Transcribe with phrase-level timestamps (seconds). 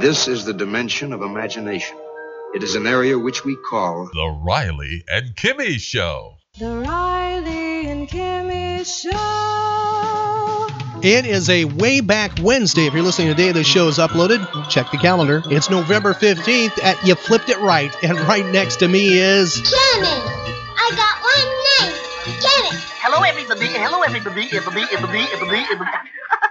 [0.00, 1.96] This is the dimension of imagination.
[2.54, 6.36] It is an area which we call The Riley and Kimmy Show.
[6.56, 9.10] The Riley and Kimmy Show.
[11.02, 12.86] It is a way back Wednesday.
[12.86, 15.42] If you're listening the day the show is uploaded, check the calendar.
[15.46, 17.92] It's November 15th at You Flipped It Right.
[18.04, 20.04] And right next to me is Kimmy!
[20.78, 21.98] I got one name.
[22.38, 22.78] Kenny.
[23.02, 23.66] Hello, everybody.
[23.66, 24.48] Hello, everybody.
[24.52, 25.90] Everybody, everybody, everybody, everybody.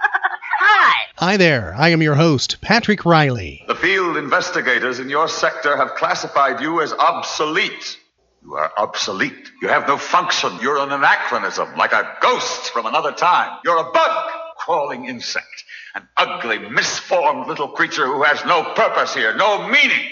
[0.60, 1.06] Hi.
[1.14, 1.72] Hi there.
[1.78, 3.62] I am your host, Patrick Riley.
[3.68, 7.96] The field investigators in your sector have classified you as obsolete.
[8.42, 9.52] You are obsolete.
[9.62, 10.58] You have no function.
[10.60, 13.60] You're an anachronism, like a ghost from another time.
[13.64, 15.64] You're a bug, crawling insect,
[15.94, 20.08] an ugly, misformed little creature who has no purpose here, no meaning.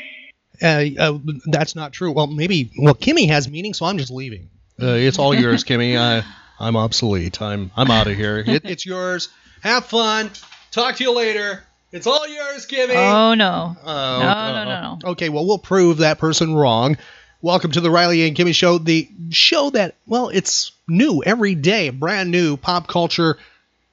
[0.63, 2.13] Uh, uh, that's not true.
[2.13, 2.71] Well, maybe.
[2.79, 4.51] Well, Kimmy has meaning, so I'm just leaving.
[4.81, 5.99] Uh, it's all yours, Kimmy.
[5.99, 6.25] I,
[6.61, 7.43] I'm obsolete.
[7.43, 8.39] I'm I'm out of here.
[8.47, 9.29] It, it's yours.
[9.67, 10.31] Have fun.
[10.71, 11.65] Talk to you later.
[11.91, 12.95] It's all yours, Kimmy.
[12.95, 13.77] Oh no.
[13.83, 14.65] Oh, No, no, uh-huh.
[14.65, 15.11] no, no.
[15.11, 16.97] Okay, well, we'll prove that person wrong.
[17.43, 21.91] Welcome to the Riley and Kimmy Show, the show that, well, it's new every day,
[21.91, 23.39] brand new pop culture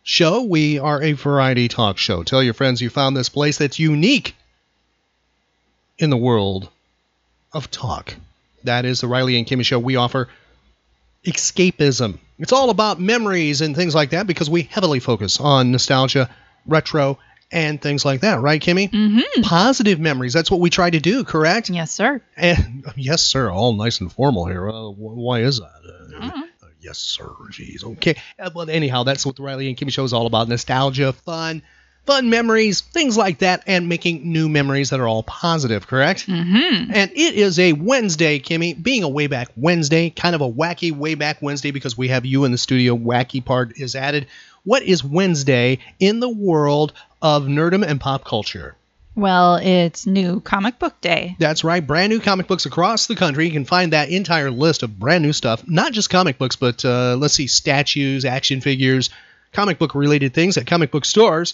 [0.03, 0.43] show.
[0.43, 2.21] We are a variety talk show.
[2.21, 4.35] Tell your friends you found this place that's unique
[5.97, 6.69] in the world
[7.51, 8.13] of talk.
[8.63, 9.79] That is the Riley and Kimmy Show.
[9.79, 10.29] We offer
[11.25, 12.19] escapism.
[12.39, 16.29] It's all about memories and things like that because we heavily focus on nostalgia,
[16.65, 17.19] retro,
[17.51, 18.89] and things like that, right, Kimmy?
[18.89, 19.41] Mm-hmm.
[19.43, 20.33] Positive memories.
[20.33, 21.69] That's what we try to do, correct?
[21.69, 22.21] Yes, sir.
[22.35, 23.51] And yes, sir.
[23.51, 24.67] All nice and formal here.
[24.67, 25.65] Uh, wh- why is that?
[25.65, 26.31] Uh, Mhm.
[26.63, 27.29] uh, yes, sir.
[27.51, 27.83] Jeez.
[27.83, 28.15] Okay.
[28.39, 31.61] Uh, well, anyhow, that's what the Riley and Kimmy show is all about: nostalgia, fun,
[32.05, 35.87] fun memories, things like that, and making new memories that are all positive.
[35.87, 36.27] Correct?
[36.27, 36.91] Mm-hmm.
[36.93, 38.81] And it is a Wednesday, Kimmy.
[38.81, 42.25] Being a way back Wednesday, kind of a wacky way back Wednesday because we have
[42.25, 42.95] you in the studio.
[42.95, 44.27] Wacky part is added.
[44.63, 48.75] What is Wednesday in the world of nerdom and pop culture?
[49.15, 51.35] Well, it's new comic book day.
[51.37, 51.85] That's right.
[51.85, 53.45] Brand new comic books across the country.
[53.45, 55.67] You can find that entire list of brand new stuff.
[55.67, 59.11] Not just comic books, but uh, let's see, statues, action figures,
[59.51, 61.53] comic book related things at comic book stores.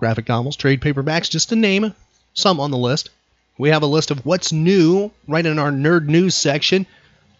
[0.00, 1.94] Graphic novels, trade paperbacks, just to name
[2.32, 3.10] some on the list.
[3.58, 6.86] We have a list of what's new right in our nerd news section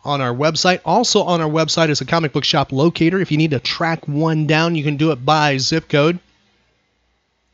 [0.04, 0.82] on our website.
[0.84, 3.18] Also on our website is a comic book shop locator.
[3.18, 6.18] If you need to track one down, you can do it by zip code.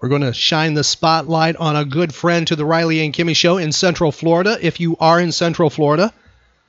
[0.01, 3.37] We're going to shine the spotlight on a good friend to the Riley and Kimmy
[3.37, 4.59] show in Central Florida.
[4.61, 6.13] If you are in Central Florida,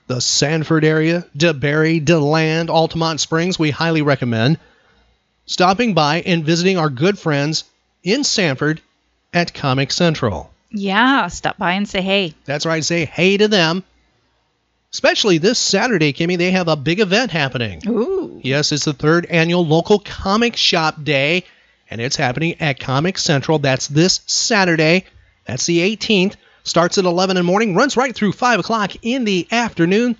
[0.05, 4.59] the Sanford area, DeBary, DeLand, Altamonte Springs, we highly recommend
[5.47, 7.63] stopping by and visiting our good friends
[8.07, 8.81] in Sanford
[9.33, 10.49] at Comic Central.
[10.71, 12.33] Yeah, stop by and say hey.
[12.45, 13.83] That's right, say hey to them.
[14.93, 17.81] Especially this Saturday, Kimmy, they have a big event happening.
[17.85, 18.39] Ooh.
[18.41, 21.43] Yes, it's the third annual local comic shop day,
[21.89, 23.59] and it's happening at Comic Central.
[23.59, 25.03] That's this Saturday.
[25.45, 26.35] That's the 18th.
[26.63, 30.15] Starts at 11 in the morning, runs right through 5 o'clock in the afternoon.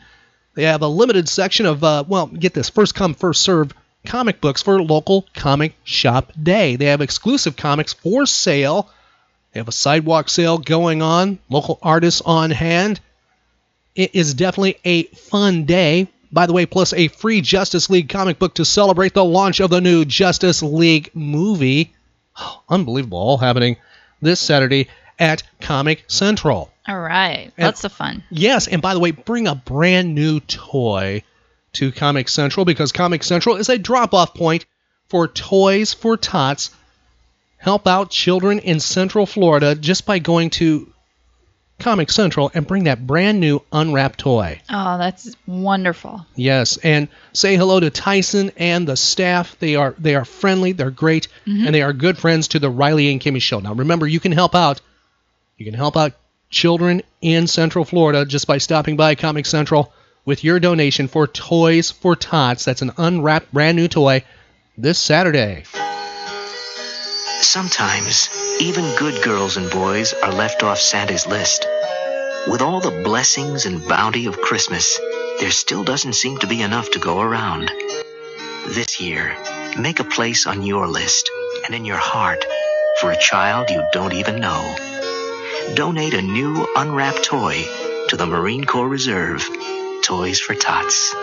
[0.56, 3.74] They have a limited section of, uh, well, get this, first come, first serve
[4.08, 6.76] comic books for local comic shop day.
[6.78, 8.90] They have exclusive comics for sale.
[9.54, 13.00] They have a sidewalk sale going on, local artists on hand.
[13.96, 16.08] It is definitely a fun day.
[16.32, 19.70] By the way, plus a free Justice League comic book to celebrate the launch of
[19.70, 21.94] the new Justice League movie.
[22.70, 23.18] Unbelievable.
[23.18, 23.78] All happening
[24.22, 24.88] this Saturday
[25.20, 26.72] at Comic Central.
[26.88, 27.52] All right.
[27.58, 28.24] And- Lots of fun.
[28.30, 31.24] Yes, and by the way, bring a brand new toy
[31.74, 34.66] to Comic Central because Comic Central is a drop off point
[35.08, 36.72] for Toys for Tots.
[37.58, 40.92] Help out children in Central Florida just by going to
[41.80, 44.60] Comic Central and bring that brand new unwrapped toy.
[44.70, 46.26] Oh, that's wonderful.
[46.36, 49.58] Yes, and say hello to Tyson and the staff.
[49.60, 51.66] They are they are friendly, they're great, mm-hmm.
[51.66, 53.60] and they are good friends to the Riley and Kimmy show.
[53.60, 54.82] Now remember, you can help out.
[55.58, 56.14] You can help out
[56.50, 59.94] children in Central Florida just by stopping by Comic Central
[60.28, 62.66] with your donation for Toys for Tots.
[62.66, 64.26] That's an unwrapped brand new toy
[64.78, 65.64] this Saturday.
[67.40, 68.30] Sometimes,
[68.60, 71.66] even good girls and boys are left off Santa's list.
[72.48, 75.00] With all the blessings and bounty of Christmas,
[75.40, 77.72] there still doesn't seem to be enough to go around.
[78.68, 79.34] This year,
[79.80, 81.32] make a place on your list
[81.66, 82.44] and in your heart
[83.00, 84.76] for a child you don't even know.
[85.76, 87.64] Donate a new unwrapped toy
[88.10, 89.48] to the Marine Corps Reserve.
[90.08, 91.14] Toys for Tots.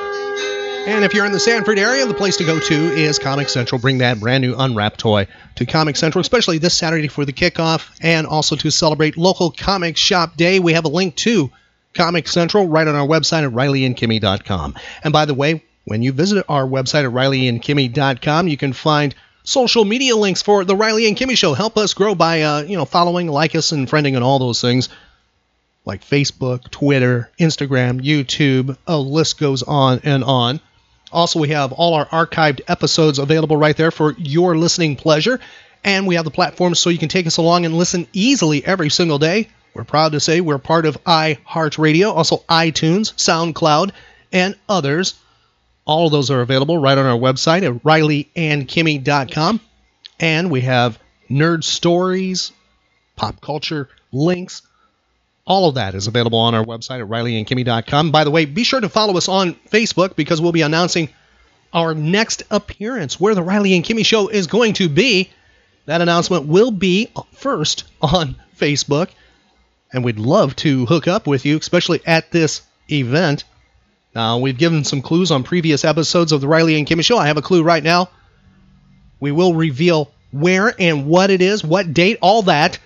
[0.86, 3.80] And if you're in the Sanford area, the place to go to is Comic Central.
[3.80, 7.88] Bring that brand new unwrapped toy to Comic Central, especially this Saturday for the kickoff
[8.02, 10.60] and also to celebrate local comic shop day.
[10.60, 11.50] We have a link to
[11.94, 14.74] Comic Central right on our website at rileyandkimmy.com.
[15.02, 19.14] And by the way, when you visit our website at rileyandkimmy.com, you can find
[19.44, 21.54] social media links for the Riley and Kimmy Show.
[21.54, 24.60] Help us grow by, uh, you know, following, like us, and friending, and all those
[24.60, 24.90] things
[25.84, 28.76] like Facebook, Twitter, Instagram, YouTube.
[28.86, 30.60] A list goes on and on.
[31.12, 35.38] Also, we have all our archived episodes available right there for your listening pleasure.
[35.84, 38.90] And we have the platforms so you can take us along and listen easily every
[38.90, 39.48] single day.
[39.74, 43.90] We're proud to say we're part of iHeartRadio, also iTunes, SoundCloud,
[44.32, 45.14] and others.
[45.84, 49.60] All of those are available right on our website at rileyandkimmy.com.
[50.20, 50.98] And we have
[51.28, 52.52] nerd stories,
[53.16, 54.62] pop culture links,
[55.46, 58.10] all of that is available on our website at rileyandkimmy.com.
[58.10, 61.10] By the way, be sure to follow us on Facebook because we'll be announcing
[61.72, 65.30] our next appearance where the Riley and Kimmy show is going to be.
[65.86, 69.10] That announcement will be first on Facebook.
[69.92, 73.44] And we'd love to hook up with you, especially at this event.
[74.14, 77.18] Now, we've given some clues on previous episodes of the Riley and Kimmy show.
[77.18, 78.08] I have a clue right now.
[79.20, 82.78] We will reveal where and what it is, what date, all that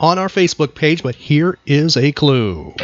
[0.00, 2.74] on our Facebook page, but here is a clue.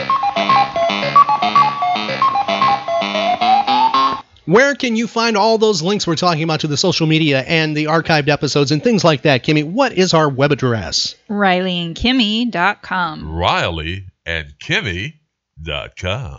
[4.46, 7.74] Where can you find all those links we're talking about to the social media and
[7.74, 9.64] the archived episodes and things like that, Kimmy?
[9.64, 11.14] What is our web address?
[11.30, 13.34] RileyandKimmy.com.
[13.34, 16.38] Riley and Kimmy.com.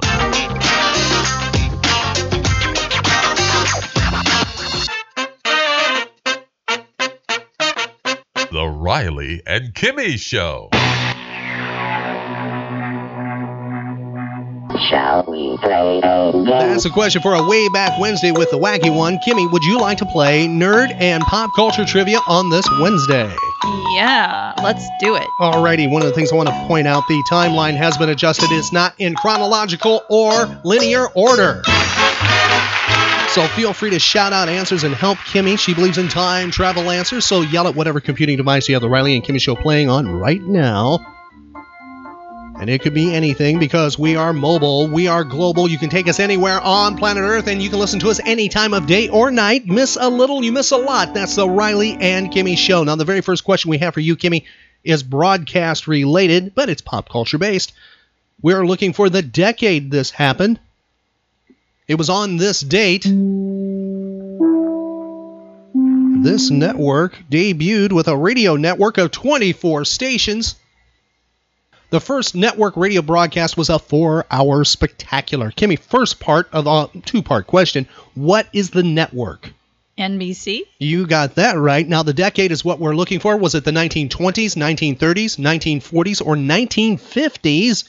[8.55, 10.69] The Riley and Kimmy Show.
[14.89, 16.45] Shall we play a game?
[16.45, 19.17] That's a question for a way back Wednesday with the wacky one.
[19.17, 23.29] Kimmy, would you like to play nerd and pop culture trivia on this Wednesday?
[23.91, 25.27] Yeah, let's do it.
[25.41, 28.47] Alrighty, one of the things I want to point out the timeline has been adjusted.
[28.51, 31.61] It's not in chronological or linear order.
[33.35, 35.59] So feel free to shout out answers and help Kimmy.
[35.59, 38.87] She believes in time travel answers, so yell at whatever computing device you have the
[38.87, 40.99] Riley and Kimmy show playing on right now.
[42.57, 45.69] And it could be anything because we are mobile, we are global.
[45.69, 48.47] You can take us anywhere on planet Earth and you can listen to us any
[48.47, 49.67] time of day or night.
[49.67, 51.13] Miss a little, you miss a lot.
[51.13, 52.85] That's the Riley and Kimmy show.
[52.85, 54.45] Now, the very first question we have for you, Kimmy,
[54.81, 57.73] is broadcast related, but it's pop culture based.
[58.41, 60.57] We're looking for the decade this happened.
[61.87, 63.03] It was on this date.
[66.23, 70.55] This network debuted with a radio network of 24 stations.
[71.91, 75.51] The first network radio broadcast was a four hour spectacular.
[75.51, 79.53] Kimmy, first part of a two part question What is the network?
[79.95, 80.61] NBC?
[80.79, 81.87] You got that right.
[81.87, 83.37] Now, the decade is what we're looking for.
[83.37, 87.87] Was it the 1920s, 1930s, 1940s, or 1950s?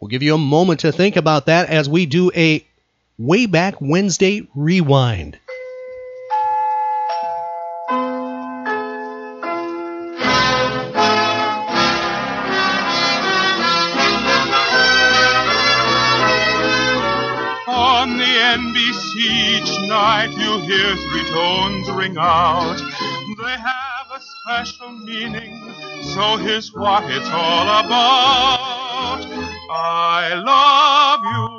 [0.00, 2.64] We'll give you a moment to think about that as we do a
[3.20, 5.40] Way Back Wednesday rewind.
[17.66, 22.76] On the NBC each night you hear three tones ring out.
[23.42, 25.60] They have a special meaning,
[26.14, 29.26] so here's what it's all about.
[29.72, 31.57] I love you.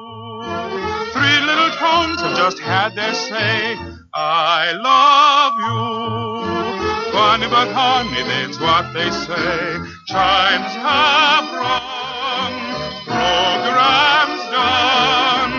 [1.19, 3.75] Three little tones have just had their say.
[4.13, 7.11] I love you.
[7.11, 9.83] Funny but honey, that's what they say.
[10.07, 12.55] Chimes have rung,
[13.03, 15.55] programs done.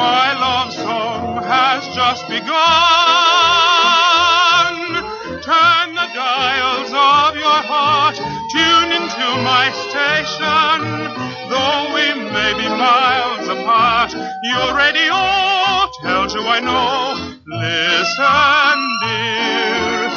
[0.00, 2.56] My love song has just begun.
[5.44, 11.29] Turn the dials of your heart, tune into my station.
[11.60, 15.20] Though we may be miles apart, your radio
[16.00, 17.36] tells you I know.
[17.44, 20.08] Listen, dear,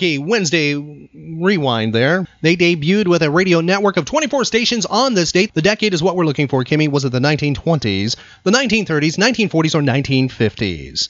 [0.00, 0.74] Wacky Wednesday
[1.14, 2.26] rewind there.
[2.40, 5.52] They debuted with a radio network of 24 stations on this date.
[5.52, 6.90] The decade is what we're looking for, Kimmy.
[6.90, 11.08] Was it the 1920s, the 1930s, 1940s, or 1950s?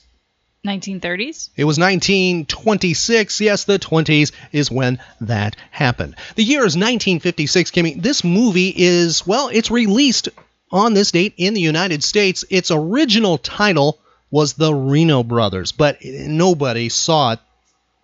[0.66, 1.50] 1930s?
[1.56, 3.40] It was 1926.
[3.40, 6.16] Yes, the 20s is when that happened.
[6.34, 8.02] The year is 1956, Kimmy.
[8.02, 10.28] This movie is, well, it's released
[10.70, 12.44] on this date in the United States.
[12.50, 13.98] Its original title
[14.30, 17.38] was The Reno Brothers, but nobody saw it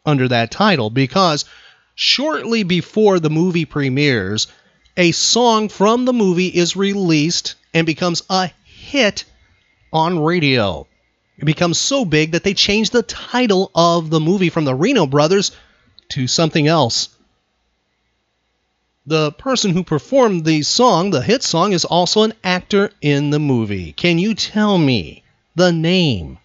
[0.06, 1.44] under that title because
[1.94, 4.46] shortly before the movie premieres,
[4.96, 9.24] a song from the movie is released and becomes a hit
[9.92, 10.86] on radio.
[11.36, 15.06] It becomes so big that they change the title of the movie from the Reno
[15.06, 15.52] Brothers
[16.10, 17.10] to something else.
[19.06, 23.38] The person who performed the song, the hit song, is also an actor in the
[23.38, 23.92] movie.
[23.92, 25.22] Can you tell me
[25.54, 26.38] the name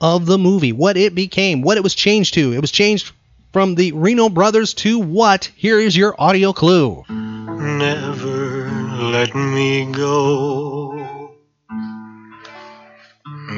[0.00, 2.52] of the movie, what it became, what it was changed to?
[2.52, 3.12] It was changed
[3.52, 5.50] from the Reno Brothers to what?
[5.56, 7.04] Here is your audio clue.
[7.08, 10.92] Never let me go.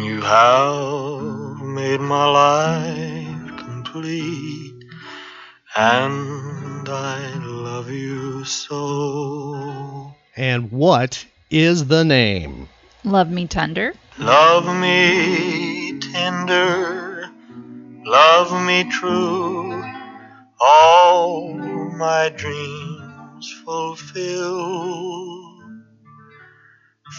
[0.00, 4.84] You have made my life complete,
[5.76, 10.14] and I love you so.
[10.36, 12.68] And what is the name?
[13.04, 13.94] Love Me Tender.
[14.18, 17.30] Love me tender,
[18.04, 19.82] love me true,
[20.60, 21.54] all
[21.96, 25.38] my dreams fulfill.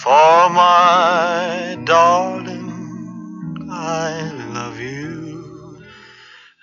[0.04, 5.82] For my darling, I love you,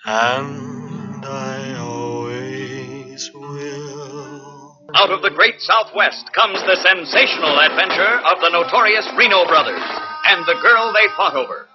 [0.05, 4.77] and I always will.
[4.95, 9.83] Out of the great Southwest comes the sensational adventure of the notorious Reno brothers
[10.25, 11.66] and the girl they fought over.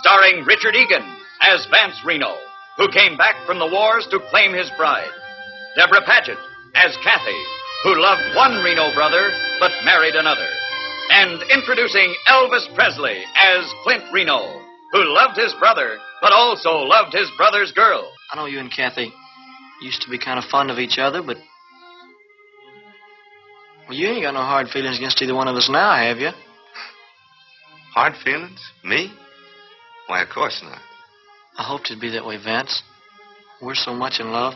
[0.00, 1.02] Starring Richard Egan
[1.42, 2.36] as Vance Reno,
[2.76, 5.10] who came back from the wars to claim his bride.
[5.76, 6.38] Debra Paget
[6.74, 7.42] as Kathy,
[7.82, 10.46] who loved one Reno brother but married another.
[11.10, 14.60] And introducing Elvis Presley as Clint Reno,
[14.92, 18.12] who loved his brother but also loved his brother's girl.
[18.32, 19.12] I know you and Kathy
[19.80, 21.36] used to be kind of fond of each other, but.
[23.88, 26.30] Well, you ain't got no hard feelings against either one of us now, have you?
[27.94, 28.60] Hard feelings?
[28.84, 29.12] Me?
[30.08, 30.80] Why, of course not.
[31.58, 32.82] I hoped it'd be that way, Vance.
[33.60, 34.54] We're so much in love.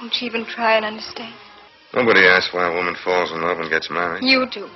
[0.00, 1.34] Won't you even try and understand?
[1.94, 4.24] Nobody asks why a woman falls in love and gets married.
[4.24, 4.68] You do.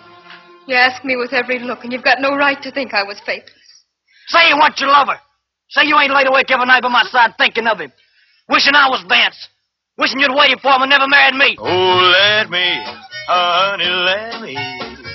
[0.66, 3.18] You ask me with every look, and you've got no right to think I was
[3.24, 3.54] faithless.
[4.28, 5.18] Say you want your lover.
[5.70, 7.92] Say you ain't laid awake every night by my side thinking of him.
[8.48, 9.48] Wishing I was Vance.
[9.96, 11.56] Wishing you'd waited for him and never married me.
[11.58, 12.84] Oh, let me,
[13.26, 14.54] honey, let me.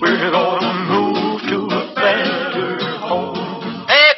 [0.02, 0.83] We're gonna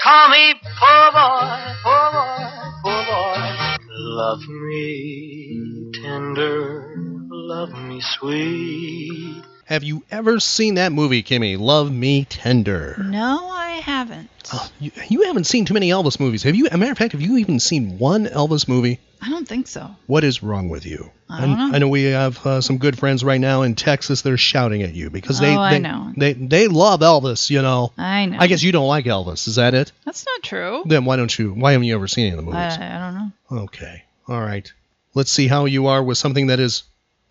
[0.06, 1.50] call me poor boy,
[1.84, 2.46] poor boy,
[2.84, 3.78] poor boy.
[3.90, 6.94] Love me tender,
[7.32, 9.44] love me sweet.
[9.66, 11.60] Have you ever seen that movie, Kimmy?
[11.60, 12.96] Love Me Tender.
[13.00, 14.30] No, I haven't.
[14.54, 16.44] Oh, you, you haven't seen too many Elvis movies.
[16.44, 16.68] Have you?
[16.68, 19.00] As a matter of fact, have you even seen one Elvis movie?
[19.24, 19.90] I don't think so.
[20.06, 21.10] What is wrong with you?
[21.28, 21.72] I don't know.
[21.74, 24.84] I know we have uh, some good friends right now in Texas that are shouting
[24.84, 25.80] at you because they Oh, I
[26.16, 27.50] they, they they love Elvis.
[27.50, 27.92] You know.
[27.98, 28.38] I know.
[28.40, 29.48] I guess you don't like Elvis.
[29.48, 29.92] Is that it?
[30.06, 30.84] That's not true.
[30.86, 31.54] Then why don't you?
[31.54, 32.78] Why haven't you ever seen any of the I, movies?
[32.80, 33.64] I don't know.
[33.64, 34.04] Okay.
[34.28, 34.72] All right.
[35.16, 36.84] Let's see how you are with something that is,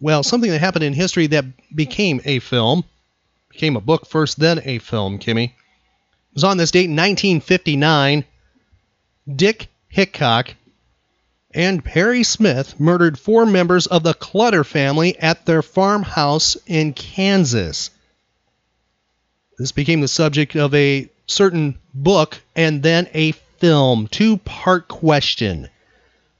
[0.04, 2.84] well, something that happened in history that became a film.
[3.48, 5.44] Became a book first, then a film, Kimmy.
[5.44, 5.54] It
[6.34, 8.26] was on this date in 1959.
[9.34, 10.56] Dick Hickok
[11.54, 17.88] and Perry Smith murdered four members of the Clutter family at their farmhouse in Kansas.
[19.58, 24.08] This became the subject of a certain book and then a film.
[24.08, 25.70] Two part question.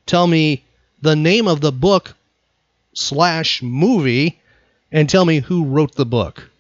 [0.04, 0.66] Tell me
[1.00, 2.14] the name of the book
[2.94, 4.40] slash movie
[4.90, 6.50] and tell me who wrote the book.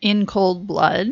[0.00, 1.10] In Cold Blood,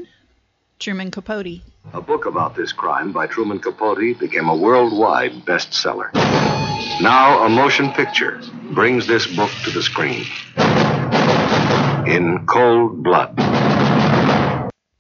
[0.78, 1.60] Truman Capote.
[1.92, 6.12] A book about this crime by Truman Capote became a worldwide bestseller.
[7.00, 8.40] Now, a motion picture
[8.72, 10.24] brings this book to the screen.
[12.06, 13.36] In Cold Blood.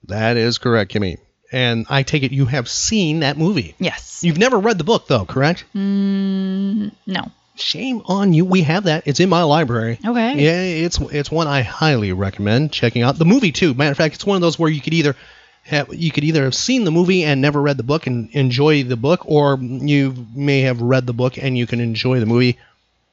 [0.08, 1.18] That is correct, Kimmy.
[1.52, 3.74] And I take it you have seen that movie.
[3.78, 4.22] Yes.
[4.24, 5.64] You've never read the book, though, correct?
[5.74, 7.30] Mm, no.
[7.56, 8.44] Shame on you.
[8.44, 9.04] We have that.
[9.06, 9.98] It's in my library.
[10.04, 10.42] Okay.
[10.42, 13.16] Yeah, it's it's one I highly recommend checking out.
[13.16, 13.74] The movie too.
[13.74, 15.14] Matter of fact, it's one of those where you could either
[15.62, 18.82] have you could either have seen the movie and never read the book and enjoy
[18.82, 22.58] the book, or you may have read the book and you can enjoy the movie.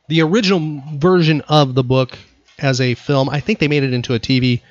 [0.07, 2.17] The original version of the book
[2.57, 4.61] as a film, I think they made it into a TV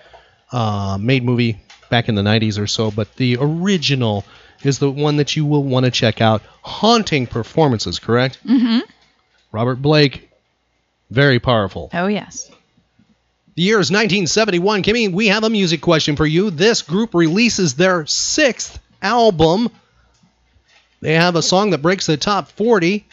[0.53, 1.61] uh, made movie
[1.91, 4.25] back in the 90s or so, but the original
[4.63, 6.43] is the one that you will want to check out.
[6.63, 8.39] Haunting performances, correct?
[8.47, 8.81] Mm-hmm.
[9.53, 10.31] Robert Blake,
[11.11, 11.91] very powerful.
[11.93, 12.51] Oh, yes.
[13.57, 14.83] The year is 1971.
[14.83, 16.51] Kimmy, we have a music question for you.
[16.51, 19.71] This group releases their sixth album.
[21.01, 23.05] They have a song that breaks the top 40.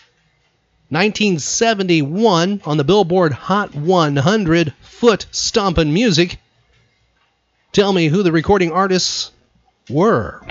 [0.89, 6.37] 1971 on the Billboard Hot 100 Foot Stompin' Music.
[7.73, 9.31] Tell me who the recording artists
[9.89, 10.41] were.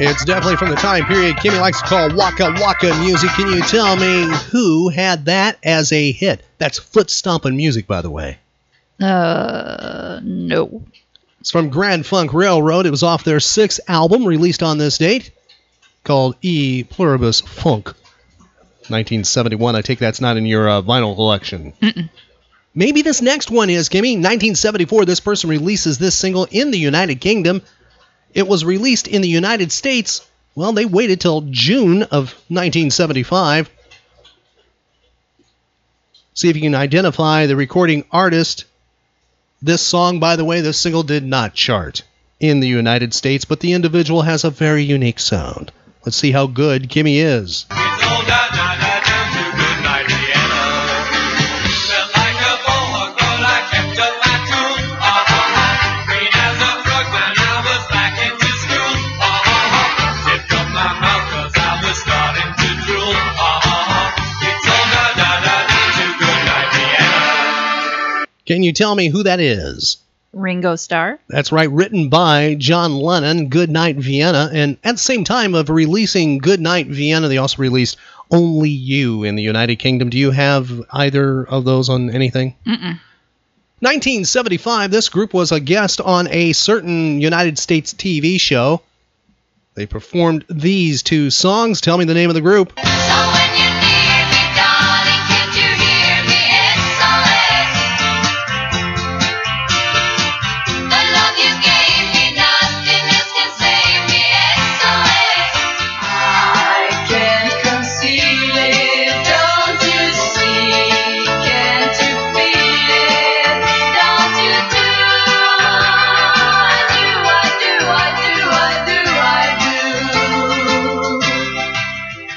[0.00, 3.30] It's definitely from the time period Kimmy likes to call Waka Waka music.
[3.30, 6.44] Can you tell me who had that as a hit?
[6.58, 8.38] That's foot stomping music, by the way.
[9.00, 10.82] Uh, no.
[11.40, 12.86] It's from Grand Funk Railroad.
[12.86, 15.32] It was off their sixth album, released on this date,
[16.04, 17.86] called E Pluribus Funk.
[18.88, 19.76] 1971.
[19.76, 21.72] I take that's not in your uh, vinyl collection.
[21.82, 22.08] Mm-mm.
[22.74, 24.14] Maybe this next one is, Kimmy.
[24.14, 27.62] 1974, this person releases this single in the United Kingdom.
[28.38, 30.24] It was released in the United States.
[30.54, 33.68] Well, they waited till June of 1975.
[36.34, 38.66] See if you can identify the recording artist.
[39.60, 42.04] This song, by the way, this single did not chart
[42.38, 45.72] in the United States, but the individual has a very unique sound.
[46.06, 47.66] Let's see how good Kimmy is.
[68.58, 69.98] Can you tell me who that is?
[70.32, 71.20] Ringo Starr.
[71.28, 74.50] That's right, written by John Lennon, Goodnight Vienna.
[74.52, 77.98] And at the same time of releasing Goodnight Vienna, they also released
[78.32, 80.10] Only You in the United Kingdom.
[80.10, 82.56] Do you have either of those on anything?
[82.66, 82.98] Mm-mm.
[83.78, 88.82] 1975, this group was a guest on a certain United States TV show.
[89.74, 91.80] They performed these two songs.
[91.80, 92.72] Tell me the name of the group.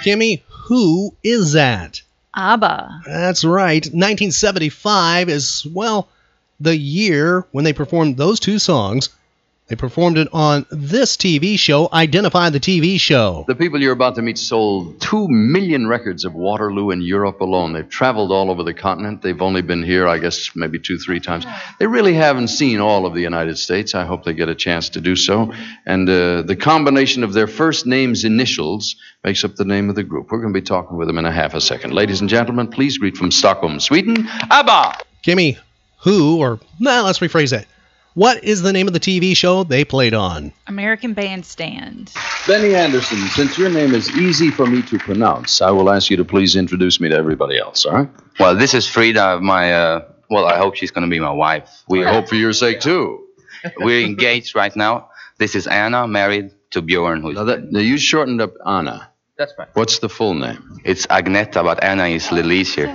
[0.03, 2.01] Kimmy, who is that?
[2.35, 3.01] ABBA.
[3.05, 3.83] That's right.
[3.85, 6.07] 1975 is, well,
[6.59, 9.09] the year when they performed those two songs.
[9.71, 11.87] They performed it on this TV show.
[11.93, 13.45] Identify the TV show.
[13.47, 17.71] The people you're about to meet sold two million records of Waterloo in Europe alone.
[17.71, 19.21] They've traveled all over the continent.
[19.21, 21.45] They've only been here, I guess, maybe two, three times.
[21.79, 23.95] They really haven't seen all of the United States.
[23.95, 25.53] I hope they get a chance to do so.
[25.85, 30.03] And uh, the combination of their first name's initials makes up the name of the
[30.03, 30.31] group.
[30.31, 31.93] We're going to be talking with them in a half a second.
[31.93, 34.97] Ladies and gentlemen, please greet from Stockholm, Sweden, ABBA.
[35.23, 35.57] Kimmy,
[36.01, 37.67] who, or, nah, let's rephrase that.
[38.13, 40.51] What is the name of the TV show they played on?
[40.67, 42.11] American Bandstand.
[42.45, 46.17] Benny Andersson, since your name is easy for me to pronounce, I will ask you
[46.17, 48.09] to please introduce me to everybody else, all right?
[48.37, 51.83] Well, this is Frida, my, uh, well, I hope she's going to be my wife.
[51.87, 53.27] We hope for your sake, too.
[53.77, 55.09] We're engaged right now.
[55.37, 57.21] This is Anna, married to Bjorn.
[57.21, 59.09] Who's now, that, now you shortened up Anna.
[59.37, 59.69] That's right.
[59.73, 60.81] What's the full name?
[60.83, 62.87] It's Agneta, but Anna is a little easier.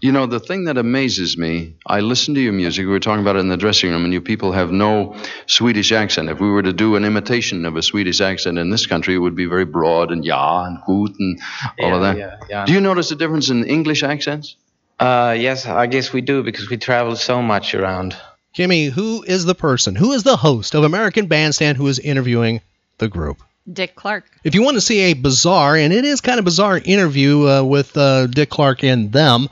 [0.00, 2.84] You know, the thing that amazes me, I listen to your music.
[2.86, 5.92] We were talking about it in the dressing room, and you people have no Swedish
[5.92, 6.28] accent.
[6.28, 9.18] If we were to do an imitation of a Swedish accent in this country, it
[9.18, 11.40] would be very broad and ja and gut and
[11.80, 12.16] all Yeah, of that.
[12.16, 12.64] yeah, yeah.
[12.66, 14.56] Do you notice a difference in English accents?
[15.00, 18.16] Uh, yes, I guess we do because we travel so much around.
[18.56, 22.60] Kimmy, who is the person, who is the host of American Bandstand who is interviewing
[22.98, 23.38] the group?
[23.72, 24.24] Dick Clark.
[24.44, 27.62] If you want to see a bizarre, and it is kind of bizarre interview uh,
[27.62, 29.48] with uh, Dick Clark and them,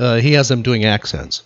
[0.00, 1.42] uh, he has them doing accents.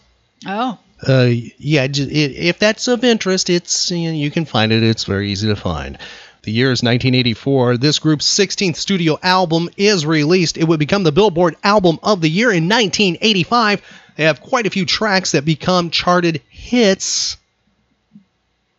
[0.47, 0.79] Oh.
[1.07, 4.83] Uh, yeah, j- if that's of interest, it's you, know, you can find it.
[4.83, 5.99] It's very easy to find.
[6.43, 7.79] The year is 1984.
[7.79, 10.57] This group's 16th studio album is released.
[10.57, 13.83] It would become the Billboard Album of the Year in 1985.
[14.17, 17.37] They have quite a few tracks that become charted hits.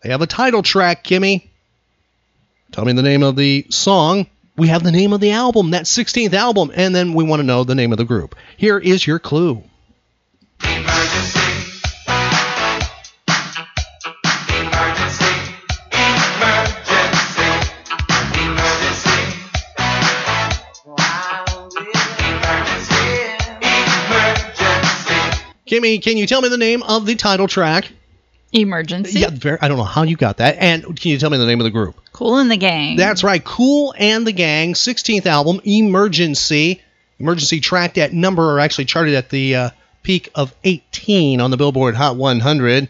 [0.01, 1.47] They have a title track, Kimmy.
[2.71, 5.83] Tell me the name of the song we have the name of the album, that
[5.83, 8.35] 16th album, and then we want to know the name of the group.
[8.57, 9.63] Here is your clue.
[10.63, 11.55] Emergency.
[25.67, 27.91] Kimmy, can you tell me the name of the title track?
[28.55, 29.19] Emergency.
[29.19, 30.55] Yeah, very, I don't know how you got that.
[30.59, 31.99] And can you tell me the name of the group?
[32.13, 32.95] Kool in the Gang.
[32.95, 36.81] That's right, Kool and the Gang, 16th album, Emergency.
[37.19, 39.69] Emergency tracked at number, or actually charted at the uh,
[40.03, 42.89] peak of 18 on the Billboard Hot 100.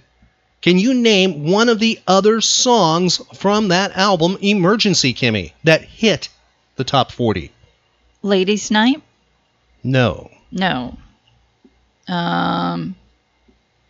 [0.62, 6.30] Can you name one of the other songs from that album, Emergency, Kimmy, that hit
[6.76, 7.52] the top 40?
[8.22, 9.02] Ladies Night.
[9.84, 10.32] No.
[10.52, 10.98] No.
[12.08, 12.96] Um.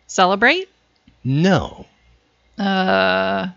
[0.06, 0.68] Celebrate.
[1.28, 1.86] No.
[2.56, 3.48] Uh.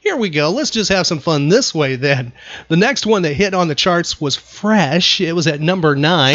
[0.00, 0.50] Here we go.
[0.50, 2.32] Let's just have some fun this way then.
[2.66, 5.20] The next one that hit on the charts was Fresh.
[5.20, 6.34] It was at number nine.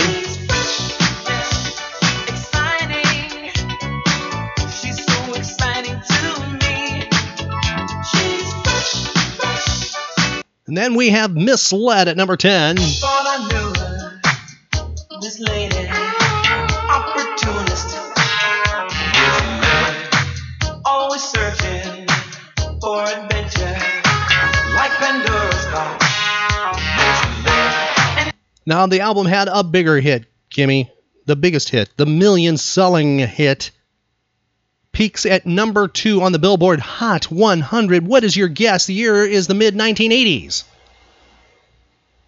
[10.67, 12.77] And then we have Misled at number 10.
[28.67, 30.89] Now, the album had a bigger hit, Kimmy.
[31.25, 33.71] The biggest hit, the million selling hit.
[34.91, 38.05] Peaks at number two on the Billboard Hot 100.
[38.05, 38.85] What is your guess?
[38.85, 40.65] The year is the mid 1980s.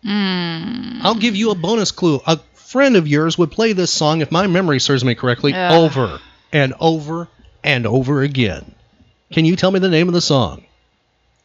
[0.06, 1.00] Mm.
[1.02, 2.22] I'll give you a bonus clue.
[2.26, 5.72] A friend of yours would play this song, if my memory serves me correctly, Ugh.
[5.74, 6.22] over
[6.54, 7.28] and over
[7.66, 8.76] and over again.
[9.34, 10.64] Can you tell me the name of the song?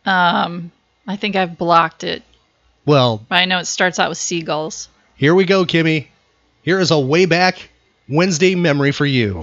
[0.06, 0.70] Um.
[1.06, 2.22] I think I've blocked it.
[2.86, 4.88] Well, I know it starts out with seagulls.
[5.16, 6.08] here we go, Kimmy.
[6.62, 7.70] Here is a way back
[8.08, 9.40] Wednesday memory for you.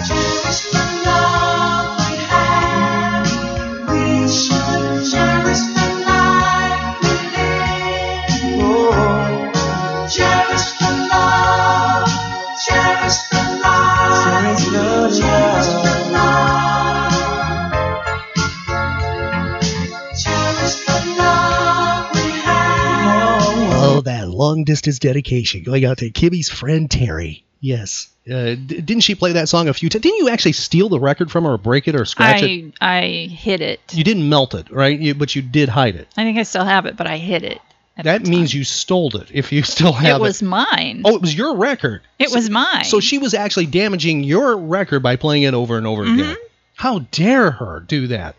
[24.03, 27.43] That long distance dedication going out to Kimmy's friend Terry.
[27.59, 28.07] Yes.
[28.29, 30.01] Uh, d- didn't she play that song a few times?
[30.03, 32.73] Didn't you actually steal the record from her or break it or scratch it?
[32.81, 33.79] I I hid it.
[33.93, 34.97] You didn't melt it, right?
[34.99, 36.07] You, but you did hide it.
[36.17, 37.59] I think I still have it, but I hid it.
[38.03, 40.15] That means you stole it if you still have it.
[40.15, 41.01] it was mine.
[41.05, 42.01] Oh, it was your record.
[42.17, 42.85] It was mine.
[42.85, 46.13] So she was actually damaging your record by playing it over and over Mhm.
[46.15, 46.37] again.
[46.75, 48.35] How dare her do that?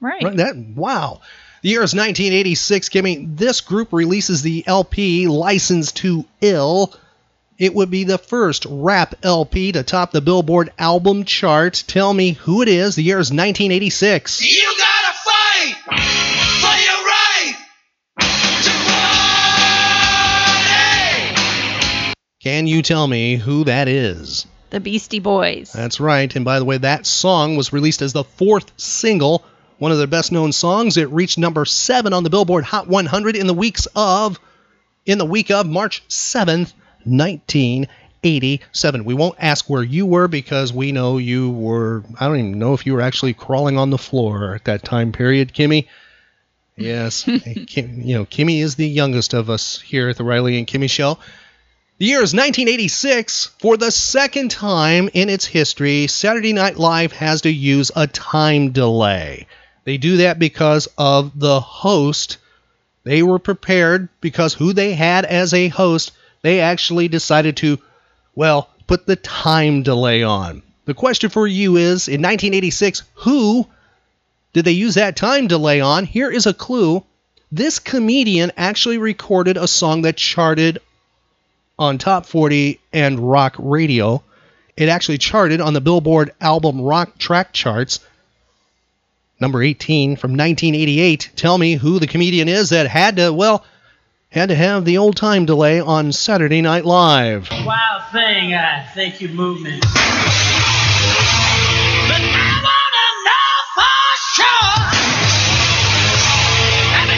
[0.00, 0.22] right.
[0.22, 1.20] Right, That wow.
[1.62, 2.88] The year is 1986.
[2.88, 6.92] Kimmy, this group releases the LP "License to Ill."
[7.56, 11.84] It would be the first rap LP to top the Billboard album chart.
[11.86, 12.96] Tell me who it is.
[12.96, 14.42] The year is 1986.
[14.44, 15.76] You gotta fight
[16.62, 17.54] for your right
[18.64, 18.72] to
[22.42, 24.48] Can you tell me who that is?
[24.70, 25.72] The Beastie Boys.
[25.72, 26.34] That's right.
[26.34, 29.44] And by the way, that song was released as the fourth single,
[29.82, 30.96] one of their best known songs.
[30.96, 34.38] It reached number seven on the Billboard Hot 100 in the weeks of,
[35.06, 39.04] in the week of March 7th, 1987.
[39.04, 42.04] We won't ask where you were because we know you were.
[42.20, 45.10] I don't even know if you were actually crawling on the floor at that time
[45.10, 45.88] period, Kimmy.
[46.76, 47.24] Yes,
[47.66, 50.88] Kim, you know Kimmy is the youngest of us here at the Riley and Kimmy
[50.88, 51.18] Show.
[51.98, 53.46] The year is 1986.
[53.58, 58.70] For the second time in its history, Saturday Night Live has to use a time
[58.70, 59.48] delay.
[59.84, 62.38] They do that because of the host.
[63.04, 67.78] They were prepared because who they had as a host, they actually decided to,
[68.34, 70.62] well, put the time delay on.
[70.84, 73.66] The question for you is in 1986, who
[74.52, 76.04] did they use that time delay on?
[76.04, 77.04] Here is a clue.
[77.50, 80.78] This comedian actually recorded a song that charted
[81.78, 84.22] on Top 40 and rock radio.
[84.76, 88.00] It actually charted on the Billboard album rock track charts.
[89.42, 91.30] Number 18 from 1988.
[91.34, 93.64] Tell me who the comedian is that had to, well,
[94.28, 97.50] had to have the old time delay on Saturday Night Live.
[97.50, 99.72] Wild thing, uh, I think you move me.
[99.72, 99.82] Every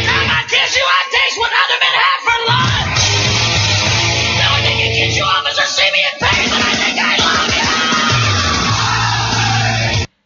[0.02, 1.04] time I kiss you, I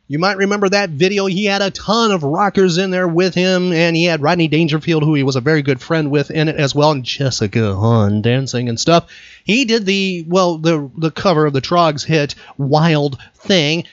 [0.09, 0.19] you.
[0.19, 1.27] Might remember that video.
[1.27, 5.05] He had a ton of rockers in there with him, and he had Rodney Dangerfield,
[5.05, 8.23] who he was a very good friend with, in it as well, and Jessica Hahn
[8.23, 9.11] dancing and stuff.
[9.45, 13.85] He did the well, the the cover of the Troggs hit "Wild Thing."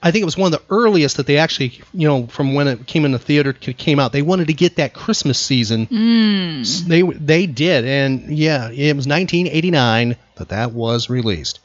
[0.01, 2.67] I think it was one of the earliest that they actually, you know, from when
[2.67, 4.11] it came in the theater came out.
[4.11, 5.87] They wanted to get that Christmas season.
[5.87, 6.85] Mm.
[6.87, 11.59] They they did, and yeah, it was 1989 that that was released.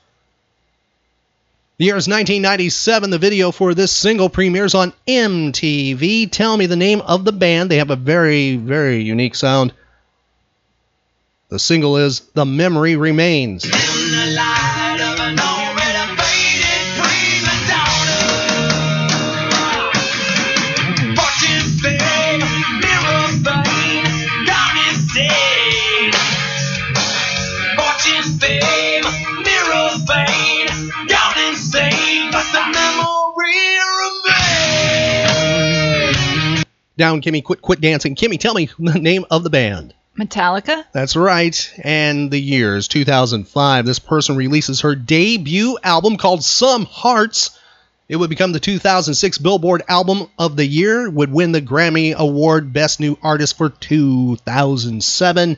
[1.81, 3.09] The year is 1997.
[3.09, 6.31] The video for this single premieres on MTV.
[6.31, 7.71] Tell me the name of the band.
[7.71, 9.73] They have a very, very unique sound.
[11.49, 13.64] The single is The Memory Remains.
[37.01, 37.43] Down, Kimmy.
[37.43, 38.15] Quit, quit dancing.
[38.15, 39.95] Kimmy, tell me the name of the band.
[40.19, 40.85] Metallica.
[40.93, 41.73] That's right.
[41.83, 43.87] And the years 2005.
[43.87, 47.59] This person releases her debut album called Some Hearts.
[48.11, 52.75] It would become the 2006 Billboard Album of the Year, would win the Grammy Award
[52.75, 55.57] Best New Artist for 2007.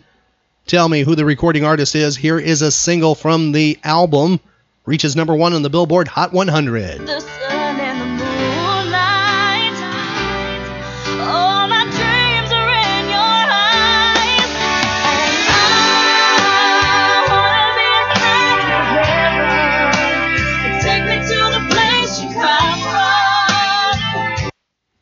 [0.68, 2.16] Tell me who the recording artist is.
[2.16, 4.38] Here is a single from the album.
[4.86, 7.61] Reaches number one on the Billboard Hot 100.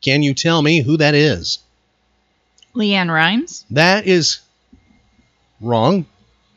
[0.01, 1.59] Can you tell me who that is?
[2.75, 3.65] LeAnn Rimes.
[3.71, 4.41] That is
[5.61, 6.07] wrong.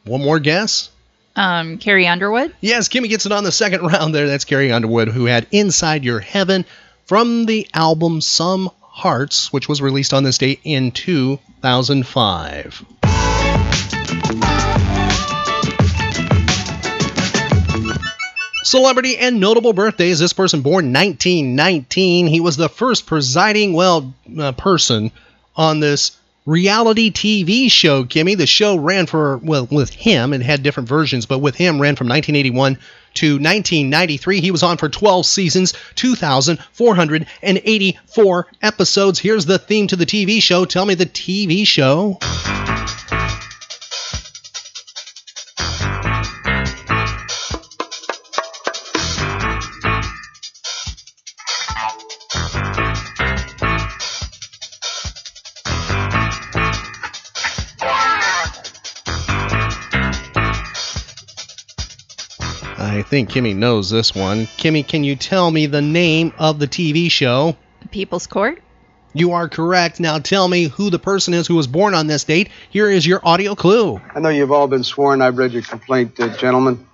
[0.05, 0.89] One more guess.
[1.35, 2.53] Um, Carrie Underwood.
[2.61, 4.27] Yes, Kimmy gets it on the second round there.
[4.27, 6.65] That's Carrie Underwood, who had Inside Your Heaven
[7.05, 12.85] from the album Some Hearts, which was released on this date in 2005.
[18.63, 20.19] Celebrity and notable birthdays.
[20.19, 22.27] This person born 1919.
[22.27, 25.11] He was the first presiding, well, uh, person
[25.55, 28.37] on this reality TV show, Kimmy.
[28.37, 31.95] The show ran for, well, with him, and had different versions, but with him ran
[31.95, 32.77] from 1981
[33.15, 34.41] to 1993.
[34.41, 39.19] He was on for 12 seasons, 2,484 episodes.
[39.19, 40.65] Here's the theme to the TV show.
[40.65, 42.19] Tell me the TV show.
[63.13, 64.47] Think Kimmy knows this one.
[64.57, 67.55] Kimmy, can you tell me the name of the TV show?
[67.83, 68.59] The People's Court.
[69.13, 69.99] You are correct.
[69.99, 72.49] Now tell me who the person is who was born on this date.
[72.71, 74.01] Here is your audio clue.
[74.15, 75.21] I know you've all been sworn.
[75.21, 76.87] I've read your complaint, uh, gentlemen.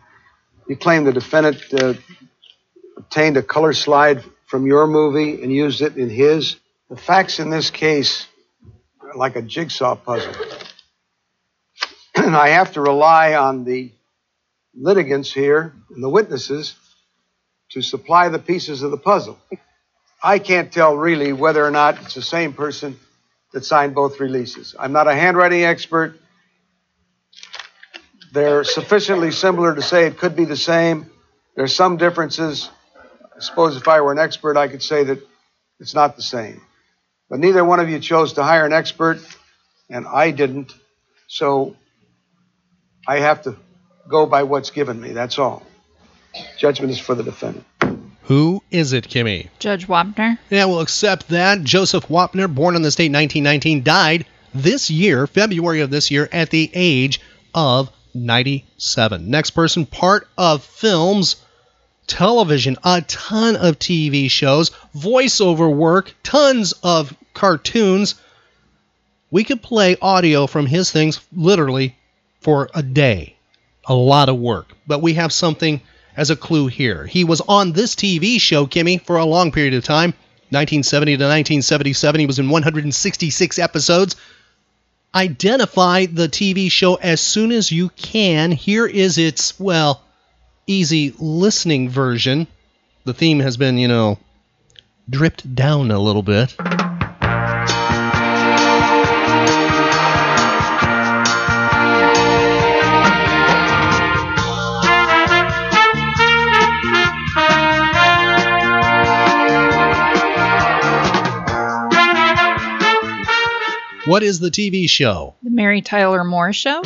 [0.67, 1.93] You claim the defendant uh,
[2.97, 6.57] obtained a color slide from your movie and used it in his.
[6.89, 8.27] The facts in this case
[8.99, 10.33] are like a jigsaw puzzle.
[12.13, 13.93] and I have to rely on the
[14.75, 16.75] litigants here and the witnesses
[17.69, 19.37] to supply the pieces of the puzzle.
[20.21, 22.99] I can't tell really whether or not it's the same person
[23.53, 24.75] that signed both releases.
[24.77, 26.19] I'm not a handwriting expert.
[28.31, 31.09] They're sufficiently similar to say it could be the same.
[31.55, 32.69] There's some differences.
[33.35, 35.19] I suppose if I were an expert, I could say that
[35.79, 36.61] it's not the same.
[37.29, 39.19] But neither one of you chose to hire an expert,
[39.89, 40.73] and I didn't.
[41.27, 41.75] So
[43.07, 43.55] I have to
[44.09, 45.11] go by what's given me.
[45.11, 45.63] That's all.
[46.57, 47.65] Judgment is for the defendant.
[48.23, 49.47] Who is it, Kimmy?
[49.59, 50.37] Judge Wapner.
[50.49, 51.63] Yeah, we'll accept that.
[51.63, 56.49] Joseph Wapner, born on this date 1919, died this year, February of this year, at
[56.49, 57.21] the age
[57.53, 59.29] of 97.
[59.29, 61.37] Next person, part of films,
[62.05, 68.15] television, a ton of TV shows, voiceover work, tons of cartoons.
[69.31, 71.95] We could play audio from his things literally
[72.41, 73.35] for a day.
[73.89, 74.71] A lot of work.
[74.87, 75.81] But we have something
[76.15, 77.05] as a clue here.
[77.05, 80.13] He was on this TV show, Kimmy, for a long period of time
[80.51, 82.19] 1970 to 1977.
[82.19, 84.15] He was in 166 episodes.
[85.13, 88.51] Identify the TV show as soon as you can.
[88.51, 90.01] Here is its, well,
[90.67, 92.47] easy listening version.
[93.05, 94.19] The theme has been, you know,
[95.09, 96.55] dripped down a little bit.
[114.09, 115.35] What is the TV show?
[115.43, 116.81] The Mary Tyler Moore Show.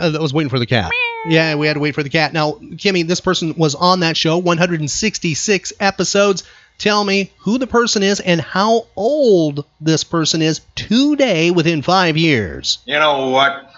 [0.00, 0.90] Uh, yeah, I was waiting for the cat.
[1.26, 2.32] Yeah, we had to wait for the cat.
[2.32, 6.44] Now, Kimmy, this person was on that show, 166 episodes.
[6.78, 12.16] Tell me who the person is and how old this person is today within five
[12.16, 12.78] years.
[12.86, 13.74] You know what?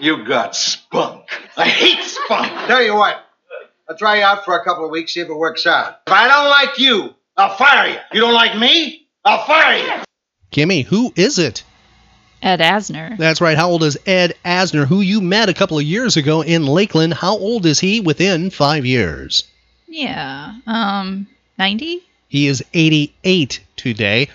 [0.00, 1.28] You got spunk.
[1.56, 2.48] I hate spunk.
[2.66, 3.24] Tell you what,
[3.88, 6.00] I'll try you out for a couple of weeks, see if it works out.
[6.08, 7.98] If I don't like you, I'll fire you.
[8.12, 9.06] You don't like me?
[9.24, 10.02] I'll fire you.
[10.50, 11.62] Kimmy, who is it?
[12.42, 13.16] Ed Asner.
[13.16, 13.56] That's right.
[13.56, 17.14] How old is Ed Asner, who you met a couple of years ago in Lakeland?
[17.14, 19.44] How old is he within five years?
[19.86, 20.54] Yeah.
[20.66, 21.28] Um,
[21.58, 22.02] 90?
[22.28, 24.28] He is 88 today.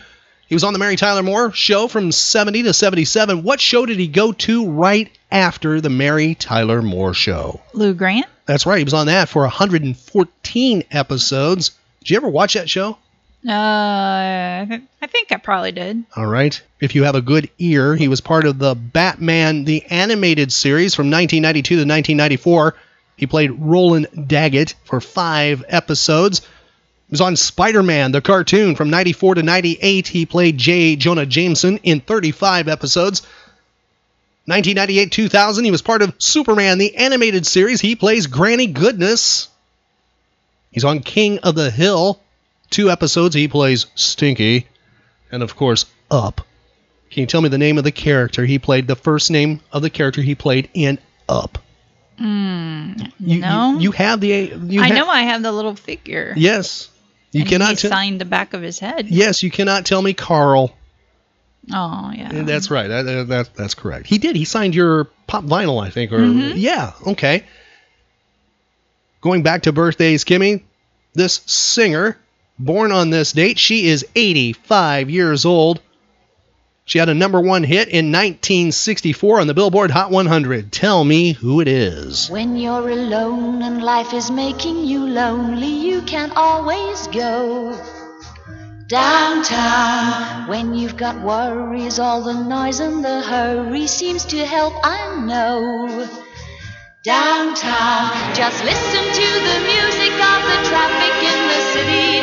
[0.48, 3.44] He was on the Mary Tyler Moore show from 70 to 77.
[3.44, 7.60] What show did he go to right after the Mary Tyler Moore show?
[7.74, 8.28] Lou Grant?
[8.46, 8.78] That's right.
[8.78, 11.72] He was on that for 114 episodes.
[12.00, 12.98] Did you ever watch that show?
[13.46, 16.04] Uh, I I think I probably did.
[16.16, 16.60] All right.
[16.80, 20.96] If you have a good ear, he was part of the Batman the Animated Series
[20.96, 22.76] from 1992 to 1994.
[23.16, 26.40] He played Roland Daggett for five episodes.
[26.42, 30.08] He was on Spider Man, the cartoon from 94 to 98.
[30.08, 30.96] He played J.
[30.96, 33.22] Jonah Jameson in 35 episodes.
[34.46, 37.82] 1998 2000, he was part of Superman, the animated series.
[37.82, 39.50] He plays Granny Goodness.
[40.72, 42.22] He's on King of the Hill.
[42.70, 44.68] Two episodes, he plays Stinky.
[45.32, 46.42] And of course, Up.
[47.10, 49.82] Can you tell me the name of the character he played, the first name of
[49.82, 51.58] the character he played in Up?
[52.20, 53.74] Mm, You, no.
[53.74, 54.28] You, you have the.
[54.28, 56.34] You I ha- know I have the little figure.
[56.36, 56.90] Yes.
[57.32, 57.70] You and cannot.
[57.80, 59.08] He signed the back of his head.
[59.08, 60.76] yes, you cannot tell me Carl.
[61.74, 62.30] Oh, yeah.
[62.44, 62.88] That's right.
[62.88, 64.08] That, that, that- that's correct.
[64.08, 64.36] He did.
[64.36, 66.12] He signed your pop vinyl, I think.
[66.14, 66.54] Or Mhm.
[66.56, 67.44] yeah, okay.
[69.22, 70.64] Going back to birthdays, Kimmy,
[71.14, 72.18] this singer,
[72.60, 75.82] born on this date, she is 85 years old.
[76.86, 80.72] She had a number one hit in 1964 on the Billboard Hot 100.
[80.72, 82.30] Tell me who it is.
[82.30, 87.78] When you're alone and life is making you lonely, you can always go
[88.88, 90.48] downtown.
[90.48, 96.27] When you've got worries, all the noise and the hurry seems to help, I know.
[97.08, 102.20] Downtown, just listen to the music of the traffic in the city.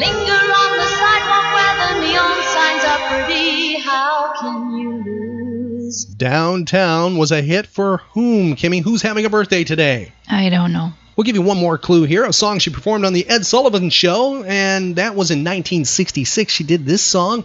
[0.00, 3.78] Linger on the sidewalk where the neon signs are pretty.
[3.78, 6.04] How can you lose?
[6.06, 8.82] Downtown was a hit for whom, Kimmy?
[8.82, 10.10] Who's having a birthday today?
[10.28, 10.92] I don't know.
[11.14, 12.24] We'll give you one more clue here.
[12.24, 16.52] A song she performed on the Ed Sullivan Show, and that was in 1966.
[16.52, 17.44] She did this song.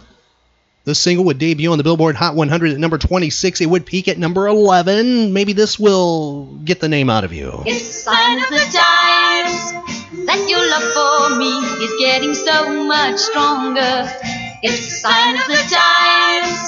[0.90, 3.60] The single would debut on the Billboard Hot 100 at number 26.
[3.60, 5.32] It would peak at number 11.
[5.32, 7.62] Maybe this will get the name out of you.
[7.64, 9.54] It's sign of the times
[10.26, 11.52] that your love for me
[11.84, 14.10] is getting so much stronger.
[14.64, 16.58] It's sign of the times,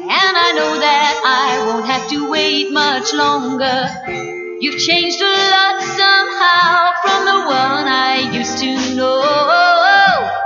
[0.00, 3.90] and I know that I won't have to wait much longer.
[4.58, 10.45] You've changed a lot somehow from the one I used to know.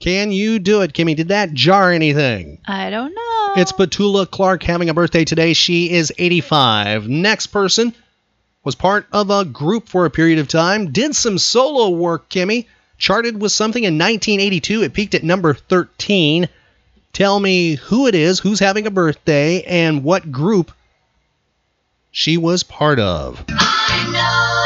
[0.00, 1.16] Can you do it, Kimmy?
[1.16, 2.58] Did that jar anything?
[2.66, 3.54] I don't know.
[3.56, 5.54] It's Petula Clark having a birthday today.
[5.54, 7.08] She is 85.
[7.08, 7.92] Next person
[8.62, 12.66] was part of a group for a period of time, did some solo work, Kimmy.
[12.96, 14.82] Charted with something in 1982.
[14.82, 16.48] It peaked at number 13.
[17.12, 20.72] Tell me who it is, who's having a birthday, and what group
[22.10, 23.44] she was part of.
[23.48, 24.57] I know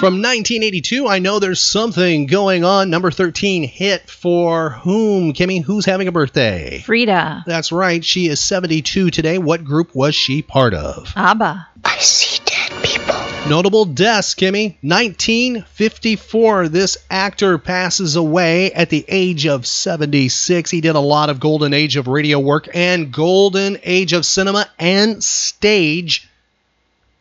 [0.00, 2.88] From 1982, I know there's something going on.
[2.88, 5.62] Number 13 hit for whom, Kimmy?
[5.62, 6.80] Who's having a birthday?
[6.86, 7.44] Frida.
[7.46, 8.02] That's right.
[8.02, 9.36] She is 72 today.
[9.36, 11.12] What group was she part of?
[11.16, 11.68] ABBA.
[11.84, 13.14] I see dead people.
[13.46, 14.76] Notable deaths, Kimmy.
[14.80, 20.70] 1954, this actor passes away at the age of 76.
[20.70, 24.66] He did a lot of golden age of radio work and golden age of cinema
[24.78, 26.26] and stage.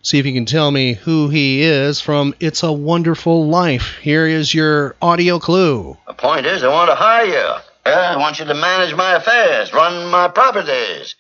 [0.02, 3.98] See if you can tell me who he is from It's a Wonderful Life.
[4.02, 5.98] Here is your audio clue.
[6.08, 7.54] The point is, I want to hire you.
[7.86, 11.16] I want you to manage my affairs, run my properties.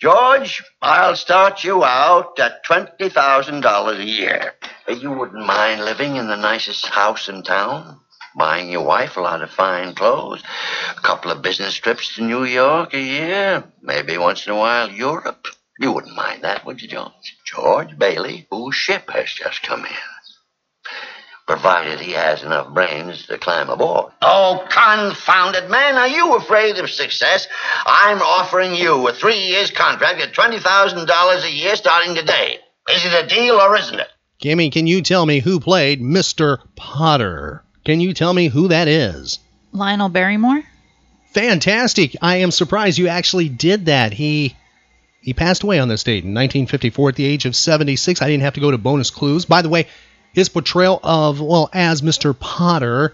[0.00, 4.54] George, I'll start you out at $20,000 a year.
[4.88, 8.00] You wouldn't mind living in the nicest house in town?
[8.36, 10.42] Buying your wife a lot of fine clothes,
[10.96, 14.90] a couple of business trips to New York a year, maybe once in a while
[14.90, 15.46] Europe.
[15.78, 17.36] You wouldn't mind that, would you, George?
[17.44, 19.92] George Bailey, whose ship has just come in.
[21.46, 24.12] Provided he has enough brains to climb aboard.
[24.20, 27.46] Oh, confounded man, are you afraid of success?
[27.86, 32.58] I'm offering you a three years contract at $20,000 a year starting today.
[32.90, 34.08] Is it a deal or isn't it?
[34.42, 36.58] Kimmy, can you tell me who played Mr.
[36.74, 37.62] Potter?
[37.84, 39.38] Can you tell me who that is?
[39.72, 40.62] Lionel Barrymore.
[41.32, 42.16] Fantastic.
[42.20, 44.12] I am surprised you actually did that.
[44.12, 44.56] He
[45.26, 48.22] he passed away on this date in 1954 at the age of 76.
[48.22, 49.44] I didn't have to go to bonus clues.
[49.44, 49.88] By the way,
[50.32, 52.38] his portrayal of, well, as Mr.
[52.38, 53.12] Potter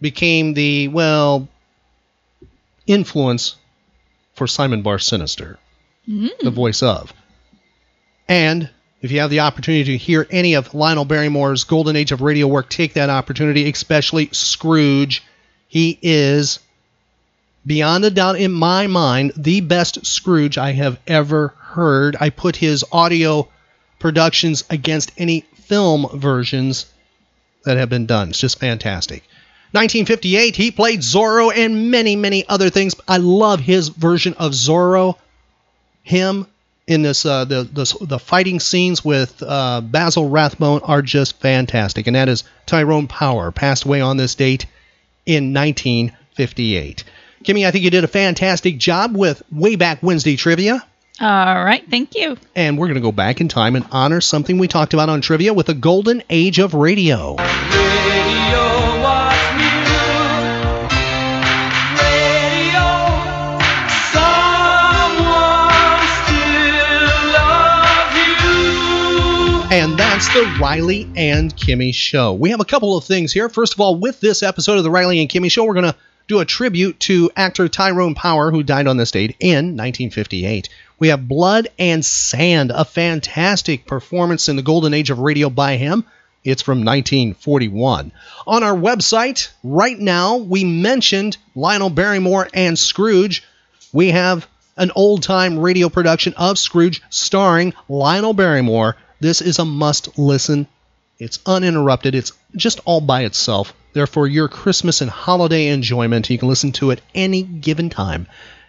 [0.00, 1.48] became the, well,
[2.86, 3.56] influence
[4.34, 5.58] for Simon Bar Sinister,
[6.08, 6.28] mm-hmm.
[6.44, 7.12] the voice of.
[8.28, 8.70] And
[9.02, 12.46] if you have the opportunity to hear any of Lionel Barrymore's Golden Age of radio
[12.46, 15.24] work, take that opportunity, especially Scrooge.
[15.66, 16.60] He is,
[17.66, 22.16] beyond a doubt in my mind, the best Scrooge I have ever heard.
[22.20, 23.48] I put his audio
[23.98, 26.86] productions against any film versions
[27.64, 28.30] that have been done.
[28.30, 29.22] It's just fantastic.
[29.72, 32.94] 1958, he played Zorro and many, many other things.
[33.06, 35.16] I love his version of Zorro.
[36.02, 36.46] Him
[36.86, 42.06] in this, uh, the, the the fighting scenes with uh, Basil Rathbone are just fantastic,
[42.06, 44.64] and that is Tyrone Power, passed away on this date
[45.26, 47.04] in 1958.
[47.44, 50.84] Kimmy, I think you did a fantastic job with Way Back Wednesday trivia.
[51.20, 52.36] All right, thank you.
[52.54, 55.20] And we're going to go back in time and honor something we talked about on
[55.20, 57.36] trivia with the golden age of radio.
[69.70, 72.32] And that's the Riley and Kimmy Show.
[72.32, 73.48] We have a couple of things here.
[73.48, 75.96] First of all, with this episode of the Riley and Kimmy Show, we're going to
[76.28, 80.68] do a tribute to actor Tyrone Power, who died on this date in 1958.
[80.98, 85.76] We have Blood and Sand, a fantastic performance in the golden age of radio by
[85.76, 86.04] him.
[86.44, 88.12] It's from 1941.
[88.46, 93.42] On our website, right now, we mentioned Lionel Barrymore and Scrooge.
[93.92, 98.96] We have an old time radio production of Scrooge starring Lionel Barrymore.
[99.20, 100.68] This is a must listen.
[101.18, 103.72] It's uninterrupted, it's just all by itself.
[103.92, 108.26] Therefore, your Christmas and holiday enjoyment, you can listen to it any given time.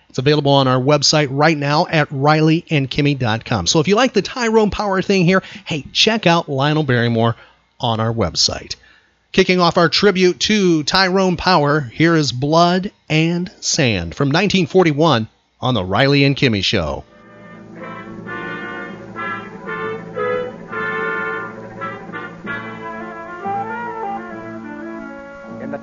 [0.09, 3.67] It's available on our website right now at rileyandkimmy.com.
[3.67, 7.35] So if you like the Tyrone Power thing here, hey, check out Lionel Barrymore
[7.79, 8.75] on our website.
[9.31, 15.27] Kicking off our tribute to Tyrone Power, here is Blood and Sand from 1941
[15.61, 17.03] on the Riley and Kimmy Show.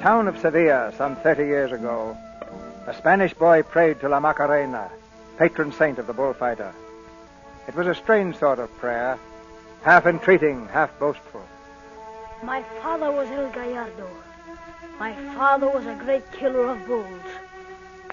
[0.07, 2.17] Town of Sevilla, some 30 years ago,
[2.87, 4.89] a Spanish boy prayed to La Macarena,
[5.37, 6.73] patron saint of the bullfighter.
[7.67, 9.19] It was a strange sort of prayer,
[9.83, 11.43] half entreating, half boastful.
[12.45, 14.09] My father was El Gallardo.
[15.01, 17.29] My father was a great killer of bulls.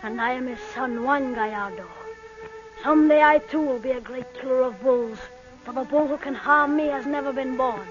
[0.02, 1.86] and I am his son, Juan Gallardo.
[2.82, 5.20] Someday I too will be a great killer of bulls,
[5.64, 7.88] for the bull who can harm me has never been born.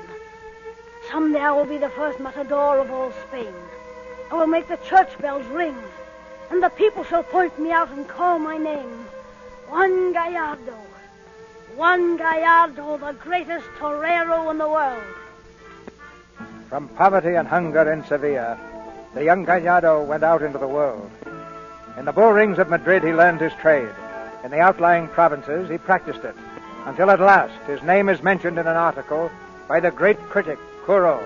[1.08, 3.54] Someday I will be the first matador of all Spain.
[4.32, 5.76] I will make the church bells ring,
[6.50, 9.04] and the people shall point me out and call my name.
[9.68, 10.78] Juan Gallardo.
[11.76, 15.04] Juan Gallardo, the greatest torero in the world.
[16.70, 18.58] From poverty and hunger in Sevilla,
[19.12, 21.10] the young Gallardo went out into the world.
[21.98, 23.94] In the bull rings of Madrid, he learned his trade.
[24.44, 26.34] In the outlying provinces, he practiced it,
[26.86, 29.30] until at last his name is mentioned in an article
[29.68, 31.22] by the great critic, Curro,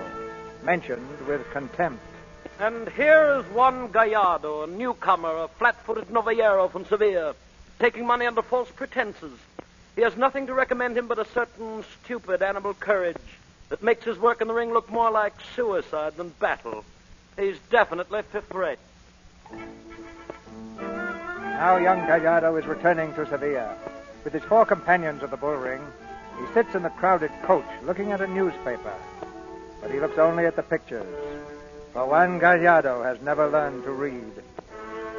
[0.65, 2.03] mentioned with contempt.
[2.59, 7.35] And here is Juan Gallardo, a newcomer, a flat-footed novillero from Sevilla,
[7.77, 9.37] taking money under false pretenses.
[9.95, 13.17] He has nothing to recommend him but a certain stupid animal courage
[13.69, 16.83] that makes his work in the ring look more like suicide than battle.
[17.37, 18.79] He's definitely fifth rate.
[20.79, 23.77] Now young Gallardo is returning to Sevilla.
[24.23, 25.81] With his four companions of the bull ring,
[26.39, 28.95] he sits in the crowded coach looking at a newspaper.
[29.79, 31.05] But he looks only at the pictures.
[31.97, 34.31] For Juan Gallardo has never learned to read.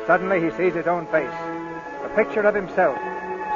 [0.06, 1.28] Suddenly he sees his own face.
[2.04, 2.96] A picture of himself,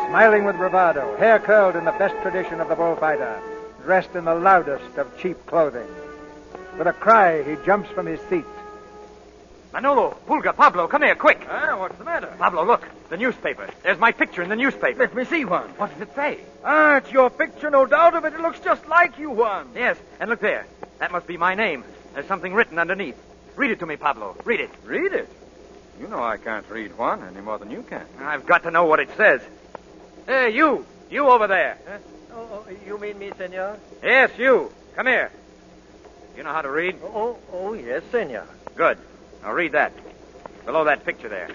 [0.09, 3.41] smiling with bravado, hair curled in the best tradition of the bullfighter,
[3.85, 5.87] dressed in the loudest of cheap clothing.
[6.77, 8.45] With a cry, he jumps from his seat.
[9.73, 11.47] Manolo, Pulga, Pablo, come here, quick.
[11.49, 12.35] Ah, what's the matter?
[12.41, 12.89] Pablo, look.
[13.09, 13.71] The newspaper.
[13.85, 14.99] There's my picture in the newspaper.
[14.99, 15.69] Let me see, Juan.
[15.77, 16.41] What does it say?
[16.65, 18.35] Ah, it's your picture, no doubt of it.
[18.35, 19.69] It looks just like you, Juan.
[19.77, 20.67] Yes, and look there.
[20.99, 21.85] That must be my name.
[22.15, 23.17] There's something written underneath.
[23.57, 24.37] Read it to me, Pablo.
[24.45, 24.71] Read it.
[24.85, 25.29] Read it?
[26.01, 28.05] You know I can't read, Juan, any more than you can.
[28.21, 29.41] I've got to know what it says.
[30.27, 30.87] Hey, you.
[31.11, 31.79] You over there.
[32.33, 33.79] Oh, you mean me, senor?
[34.03, 34.73] Yes, you.
[34.97, 35.31] Come here.
[36.37, 36.97] You know how to read?
[37.03, 38.47] Oh, oh, yes, senor.
[38.75, 38.99] Good.
[39.43, 39.93] Now read that.
[40.65, 41.51] Below that picture there.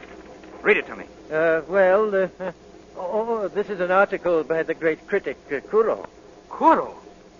[0.62, 1.06] Read it to me.
[1.32, 2.28] Uh, well, uh,
[2.98, 6.08] oh, this is an article by the great critic, uh, Curro.
[6.50, 6.94] Curro?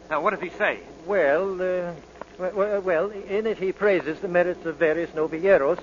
[0.10, 0.80] Now, what does he say?
[1.06, 1.94] Well, uh,
[2.40, 5.80] well, well, in it he praises the merits of various novilleros,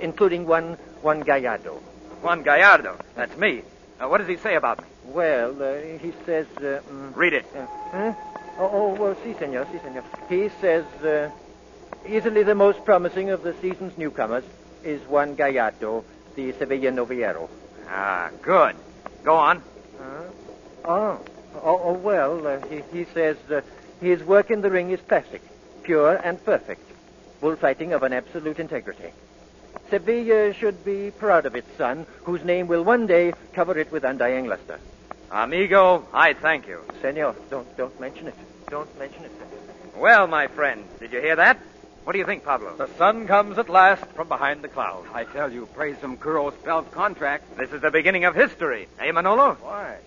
[0.00, 1.80] including one, one Gallardo.
[2.22, 2.98] Juan Gallardo.
[3.14, 3.62] That's me.
[3.98, 4.88] Now, what does he say about me?
[5.06, 6.46] Well, uh, he says.
[6.56, 7.46] Uh, mm, Read it.
[7.54, 8.14] uh, huh?
[8.58, 10.04] Oh, oh, well, si, senor, si, senor.
[10.28, 11.30] He says, uh,
[12.06, 14.44] easily the most promising of the season's newcomers
[14.84, 16.04] is Juan Gallardo,
[16.36, 17.48] the Sevilla novillero.
[17.88, 18.76] Ah, good.
[19.24, 19.62] Go on.
[20.84, 21.20] Oh,
[21.62, 23.60] oh, oh well, uh, he, he says uh,
[24.00, 25.42] his work in the ring is classic,
[25.82, 26.88] pure and perfect,
[27.40, 29.12] bullfighting of an absolute integrity.
[29.90, 34.04] Sevilla should be proud of its son, whose name will one day cover it with
[34.04, 34.80] undying luster.
[35.30, 36.80] Amigo, I thank you.
[37.00, 38.34] Senor, don't don't mention it.
[38.68, 39.32] Don't mention it.
[39.96, 41.58] Well, my friend, did you hear that?
[42.04, 42.74] What do you think, Pablo?
[42.76, 45.06] The sun comes at last from behind the clouds.
[45.14, 47.56] I tell you, praise some Curro spells contract.
[47.56, 48.88] This is the beginning of history.
[48.98, 49.56] Eh, Manolo?
[49.60, 49.98] Why?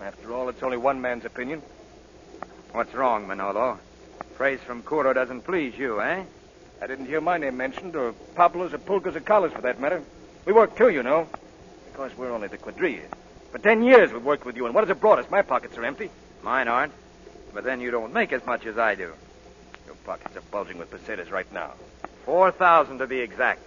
[0.00, 1.62] After all, it's only one man's opinion.
[2.72, 3.80] What's wrong, Manolo?
[4.40, 6.24] Praise from Curro doesn't please you, eh?
[6.80, 10.02] I didn't hear my name mentioned, or Pablo's or Pulga's or Collar's for that matter.
[10.46, 11.28] We work too, you know.
[11.92, 13.10] Because we're only the quadrillas.
[13.52, 15.30] For ten years we've worked with you, and what has it brought us?
[15.30, 16.08] My pockets are empty.
[16.42, 16.94] Mine aren't.
[17.52, 19.12] But then you don't make as much as I do.
[19.84, 21.74] Your pockets are bulging with pesetas right now.
[22.24, 23.60] Four thousand to be exact.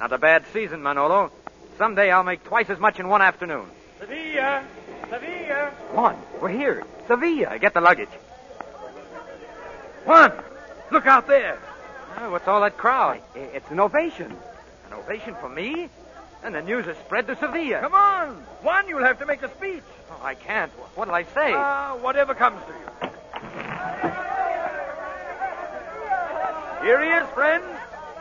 [0.00, 1.30] Not a bad season, Manolo.
[1.78, 3.66] Someday I'll make twice as much in one afternoon.
[4.00, 4.64] Sevilla!
[5.08, 5.70] Sevilla!
[5.92, 6.82] Juan, we're here.
[7.06, 7.60] Sevilla.
[7.60, 8.08] Get the luggage.
[10.06, 10.32] Juan!
[10.92, 11.58] Look out there!
[12.18, 13.20] Oh, what's all that crowd?
[13.34, 14.34] It's an ovation.
[14.86, 15.88] An ovation for me?
[16.44, 17.80] And the news has spread to Sevilla.
[17.80, 18.28] Come on!
[18.62, 19.82] Juan, you'll have to make a speech.
[20.10, 20.70] Oh, I can't.
[20.94, 21.52] What'll I say?
[21.52, 22.86] Ah, whatever comes to you.
[26.84, 27.64] Here he is, friends.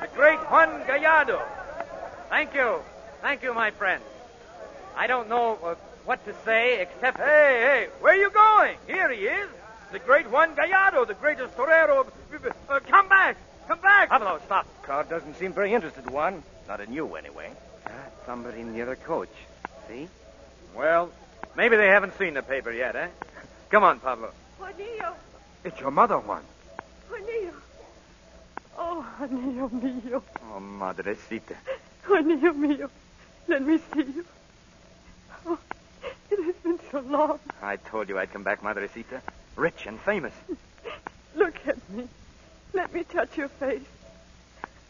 [0.02, 1.40] The great Juan Gallardo.
[2.30, 2.80] Thank you.
[3.22, 4.02] Thank you, my friend.
[4.98, 5.76] I don't know uh,
[6.06, 7.18] what to say except.
[7.18, 8.78] Hey, hey, where are you going?
[8.88, 9.50] Here he is.
[9.92, 12.02] The great Juan Gallardo, the greatest torero.
[12.02, 12.12] of-
[12.70, 13.38] Uh, come back!
[13.68, 14.10] Come back!
[14.10, 14.66] Pablo, stop.
[14.84, 16.44] Crowd doesn't seem very interested, Juan.
[16.68, 17.52] Not in you, anyway.
[18.26, 19.30] Somebody in the other coach.
[19.88, 20.10] See?
[20.76, 21.12] Well,
[21.56, 23.08] maybe they haven't seen the paper yet, eh?
[23.70, 24.32] Come on, Pablo.
[24.60, 25.14] Juanillo,
[25.64, 26.44] It's your mother, Juan.
[27.10, 27.54] Juanillo.
[28.78, 30.22] Oh, Juanillo mío.
[30.54, 31.56] Oh, madrecita.
[32.08, 32.90] Juanillo mío.
[33.48, 34.26] Let me see you.
[35.48, 35.58] Oh,
[36.32, 37.40] it has been so long.
[37.62, 39.22] I told you I'd come back, madrecita.
[39.56, 40.34] Rich and famous.
[41.36, 42.08] Look at me.
[42.74, 43.82] Let me touch your face.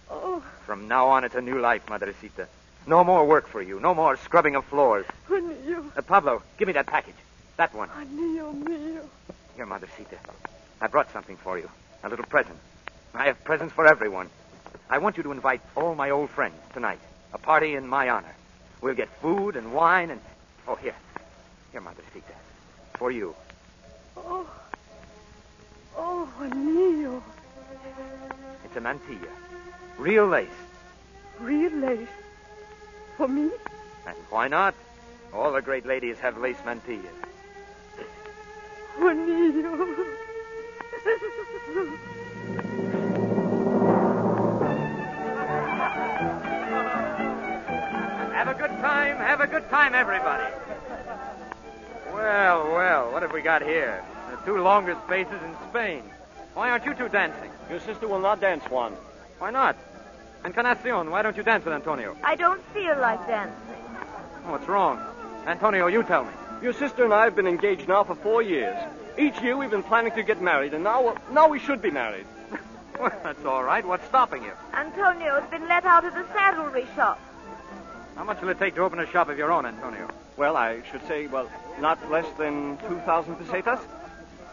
[0.09, 2.47] Oh, From now on, it's a new life, madrecita.
[2.87, 3.79] No more work for you.
[3.79, 5.05] No more scrubbing of floors.
[5.27, 5.97] Juanillo.
[5.97, 7.15] Uh, Pablo, give me that package.
[7.57, 7.89] That one.
[7.89, 9.01] Juanillo mío.
[9.55, 10.17] Here, Madrecita.
[10.81, 11.69] I brought something for you.
[12.03, 12.57] A little present.
[13.13, 14.29] I have presents for everyone.
[14.89, 16.99] I want you to invite all my old friends tonight.
[17.33, 18.35] A party in my honor.
[18.81, 20.21] We'll get food and wine and.
[20.67, 20.95] Oh, here.
[21.71, 22.35] Here, Madrecita.
[22.95, 23.35] For you.
[24.17, 24.47] Oh.
[25.97, 27.21] Oh, Juanillo.
[28.63, 29.29] It's a mantilla.
[29.97, 30.49] Real lace.
[31.39, 32.07] Real lace.
[33.17, 33.49] For me?
[34.07, 34.75] And why not?
[35.33, 37.05] All the great ladies have lace mantillas.
[38.97, 40.05] Juanillo.
[48.33, 49.17] Have a good time.
[49.17, 50.45] Have a good time, everybody.
[52.15, 54.01] Well, well, what have we got here?
[54.31, 56.01] The two longest faces in Spain.
[56.53, 57.51] Why aren't you two dancing?
[57.69, 58.93] Your sister will not dance, Juan.
[59.37, 59.75] Why not?
[60.45, 62.15] Encarnacion, why don't you dance with Antonio?
[62.23, 63.75] I don't feel like dancing.
[64.45, 64.97] Oh, what's wrong?
[65.45, 66.31] Antonio, you tell me.
[66.61, 68.77] Your sister and I have been engaged now for four years.
[69.17, 71.91] Each year we've been planning to get married, and now, well, now we should be
[71.91, 72.25] married.
[72.97, 73.85] Well, that's all right.
[73.85, 74.53] What's stopping you?
[74.73, 77.19] Antonio's been let out of the saddlery shop.
[78.15, 80.09] How much will it take to open a shop of your own, Antonio?
[80.37, 81.49] Well, I should say, well,
[81.79, 83.79] not less than 2,000 pesetas.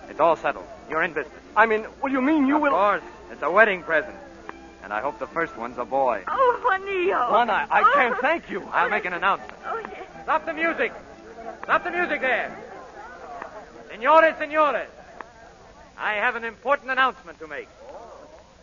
[0.08, 0.66] It's all settled.
[0.90, 1.40] You're in business.
[1.56, 2.74] I mean, what do you mean you of will...
[2.74, 3.02] Of course.
[3.30, 4.16] It's a wedding present.
[4.82, 6.24] And I hope the first one's a boy.
[6.26, 7.30] Oh, Juanillo.
[7.30, 7.92] Juan, I, I oh.
[7.94, 8.62] can't thank you.
[8.72, 9.52] I'll make an announcement.
[9.64, 10.06] Oh, yes.
[10.24, 10.92] Stop the music.
[11.62, 12.58] Stop the music there.
[13.90, 14.88] Senores, senores.
[15.96, 17.68] I have an important announcement to make.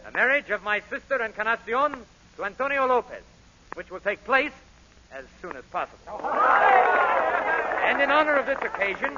[0.06, 1.95] The marriage of my sister Encarnacion
[2.36, 3.24] to Antonio Lopez,
[3.76, 4.52] which will take place
[5.12, 6.30] as soon as possible.
[7.84, 9.18] And in honor of this occasion,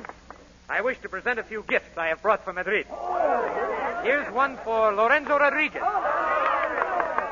[0.69, 2.87] I wish to present a few gifts I have brought from Madrid.
[4.03, 5.83] Here's one for Lorenzo Rodriguez,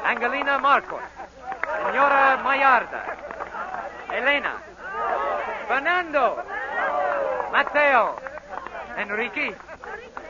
[0.04, 1.02] Angelina Marcos,
[1.84, 3.18] Senora Mayarda,
[4.12, 4.62] Elena,
[5.68, 6.44] Fernando,
[7.52, 8.20] Mateo,
[8.98, 9.54] Enrique,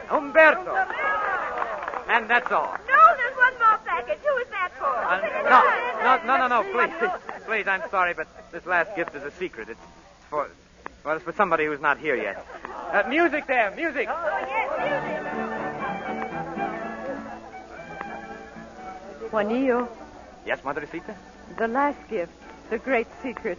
[0.07, 0.75] Humberto.
[2.09, 2.75] And that's all.
[2.87, 4.19] No, there's one more package.
[4.19, 4.85] Who is that for?
[4.85, 5.63] Uh, no,
[6.03, 7.38] no, no, no, no, please.
[7.49, 9.69] Please, I'm sorry, but this last gift is a secret.
[9.69, 9.79] It's,
[10.29, 10.47] for,
[11.03, 12.45] well, it's for somebody who's not here yet.
[12.93, 14.07] Uh, music there, music.
[14.07, 14.69] Oh, yes,
[19.17, 19.31] music.
[19.31, 19.87] Juanillo,
[20.45, 21.15] Yes, Madrecita?
[21.57, 22.31] the last gift,
[22.69, 23.57] the great secret.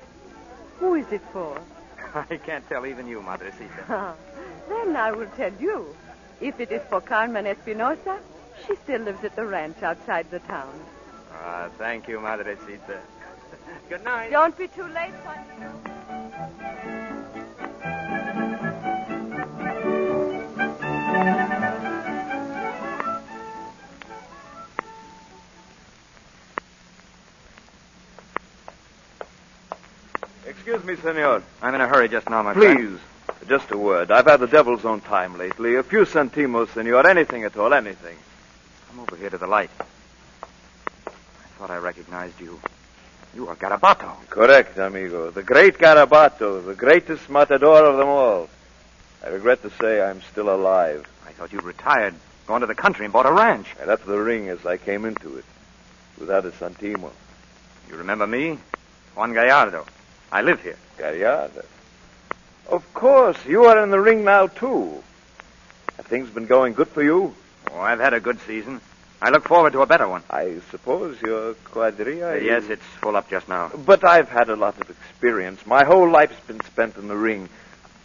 [0.79, 1.61] Who is it for?
[2.15, 4.15] I can't tell even you, Madrecita.
[4.69, 5.97] then I will tell you.
[6.41, 8.21] If it is for Carmen Espinosa,
[8.69, 10.81] she still lives at the ranch outside the town.
[11.33, 13.01] Ah, thank you, Madrecita.
[13.91, 14.31] Good night.
[14.31, 15.75] Don't be too late, Juanillo.
[30.47, 31.43] Excuse me, senor.
[31.61, 32.79] I'm in a hurry just now, my friend.
[32.79, 34.13] Please, just a word.
[34.13, 35.75] I've had the devil's own time lately.
[35.75, 37.05] A few centimos, senor.
[37.09, 38.17] Anything at all, anything.
[38.89, 39.71] Come over here to the light.
[39.81, 41.11] I
[41.59, 42.61] thought I recognized you.
[43.35, 44.13] You are Garabato.
[44.29, 45.31] Correct, amigo.
[45.31, 48.49] The great Garabato, the greatest matador of them all.
[49.25, 51.07] I regret to say I'm still alive.
[51.27, 52.15] I thought you'd retired,
[52.47, 53.69] gone to the country and bought a ranch.
[53.81, 55.45] I left the ring as I came into it,
[56.19, 57.11] without a centimo.
[57.89, 58.59] You remember me?
[59.15, 59.87] Juan Gallardo.
[60.33, 60.77] I live here.
[60.99, 61.65] Gallardo.
[62.69, 65.03] Of course, you are in the ring now, too.
[65.97, 67.35] Have things been going good for you?
[67.71, 68.81] Oh, I've had a good season.
[69.23, 70.23] I look forward to a better one.
[70.31, 72.33] I suppose your quadrilla.
[72.33, 73.69] Uh, yes, it's full up just now.
[73.69, 75.67] But I've had a lot of experience.
[75.67, 77.49] My whole life's been spent in the ring.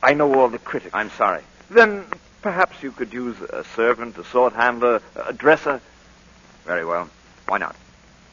[0.03, 0.93] I know all the critics.
[0.93, 1.41] I'm sorry.
[1.69, 2.03] Then
[2.41, 5.79] perhaps you could use a servant, a sword handler, a dresser.
[6.65, 7.09] Very well.
[7.47, 7.75] Why not?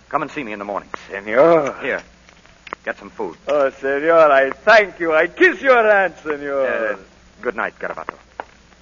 [0.08, 0.90] Come and see me in the morning.
[1.08, 1.80] Senor.
[1.80, 2.02] Here.
[2.84, 3.36] Get some food.
[3.46, 5.14] Oh, senor, I thank you.
[5.14, 6.66] I kiss your hand, senor.
[6.66, 6.96] Uh,
[7.40, 8.18] good night, Garabato.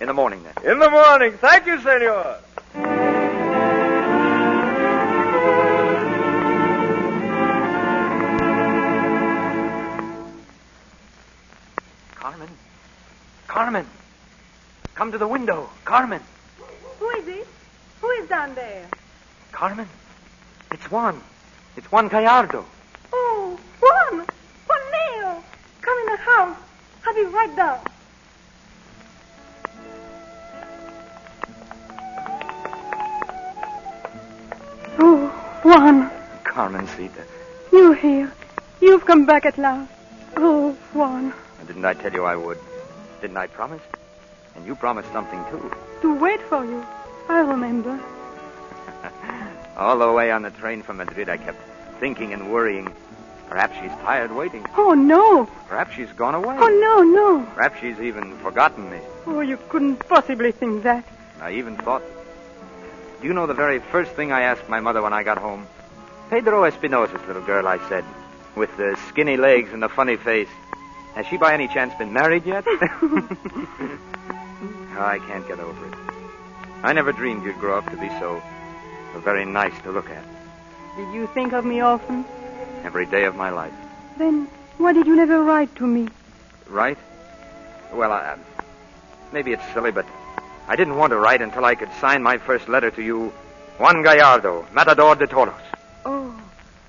[0.01, 0.73] In the morning, then.
[0.73, 1.33] In the morning.
[1.35, 3.00] Thank you, senor.
[13.51, 13.85] Carmen.
[14.95, 15.69] Come to the window.
[15.85, 16.23] Carmen.
[17.01, 17.49] Who is it?
[18.01, 18.87] Who is down there?
[19.51, 19.89] Carmen.
[20.71, 21.21] It's Juan.
[21.77, 22.65] It's Juan Gallardo.
[23.13, 24.25] Oh, Juan!
[24.69, 25.43] Juan Leo!
[25.83, 26.57] Come in the house.
[27.05, 27.81] I'll be right down.
[35.01, 35.27] Oh,
[35.65, 36.09] Juan,
[36.45, 37.23] Carmen Carmencita.
[37.23, 38.33] Uh, you here.
[38.81, 39.91] You've come back at last.
[40.37, 41.35] Oh, Juan,
[41.67, 42.70] Didn't I tell you I would?
[43.21, 43.83] Didn't I promise?
[44.57, 45.71] And you promised something, too.
[46.03, 46.85] to wait for you.
[47.29, 47.99] I remember.
[49.77, 51.59] All the way on the train from Madrid, I kept
[52.01, 52.93] thinking and worrying.
[53.49, 54.65] Perhaps she's tired waiting.
[54.77, 55.47] Oh, no.
[55.69, 56.57] Perhaps she's gone away.
[56.59, 57.47] Oh, no, no.
[57.55, 58.99] Perhaps she's even forgotten me.
[59.27, 61.05] Oh, you couldn't possibly think that.
[61.41, 62.03] I even thought.
[63.21, 65.67] Do you know the very first thing I asked my mother when I got home?
[66.31, 68.05] Pedro Espinosa's little girl, I said.
[68.57, 70.49] with the skinny legs and the funny face.
[71.15, 72.65] Has she by any chance been married yet?
[72.69, 73.99] oh,
[74.99, 75.95] I can't get over it.
[76.83, 78.43] I never dreamed you'd grow up to be so,
[79.13, 80.25] so very nice to look at.
[80.97, 82.25] Did you think of me often?
[82.85, 83.73] Every day of my life.
[84.17, 84.49] Then
[84.79, 86.09] why did you never write to me?
[86.69, 86.99] Write?
[87.93, 88.39] Well, I,
[89.33, 90.07] maybe it's silly, but
[90.69, 93.33] I didn't want to write until I could sign my first letter to you,
[93.79, 95.55] Juan Gallardo, Matador de Toros.
[96.07, 96.35] Oh,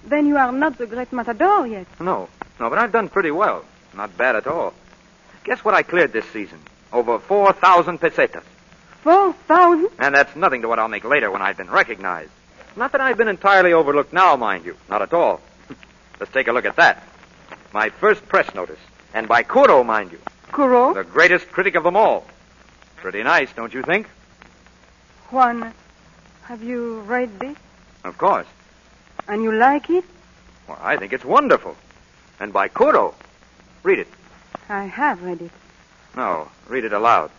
[0.05, 1.87] then you are not the great matador yet.
[1.99, 3.65] No, no, but I've done pretty well.
[3.93, 4.73] Not bad at all.
[5.43, 6.59] Guess what I cleared this season?
[6.93, 8.43] Over 4,000 pesetas.
[9.03, 9.89] Four thousand?
[9.97, 12.29] And that's nothing to what I'll make later when I've been recognized.
[12.75, 14.77] Not that I've been entirely overlooked now, mind you.
[14.89, 15.41] Not at all.
[16.19, 17.03] Let's take a look at that.
[17.73, 18.79] My first press notice.
[19.13, 20.19] And by Curro, mind you.
[20.51, 20.93] Curro?
[20.93, 22.25] The greatest critic of them all.
[22.97, 24.07] Pretty nice, don't you think?
[25.31, 25.73] Juan,
[26.43, 27.57] have you read this?
[28.03, 28.47] Of course.
[29.27, 30.05] And you like it?
[30.67, 31.75] Well, I think it's wonderful.
[32.39, 33.15] And by Curro.
[33.83, 34.07] Read it.
[34.69, 35.51] I have read it.
[36.15, 37.31] No, read it aloud.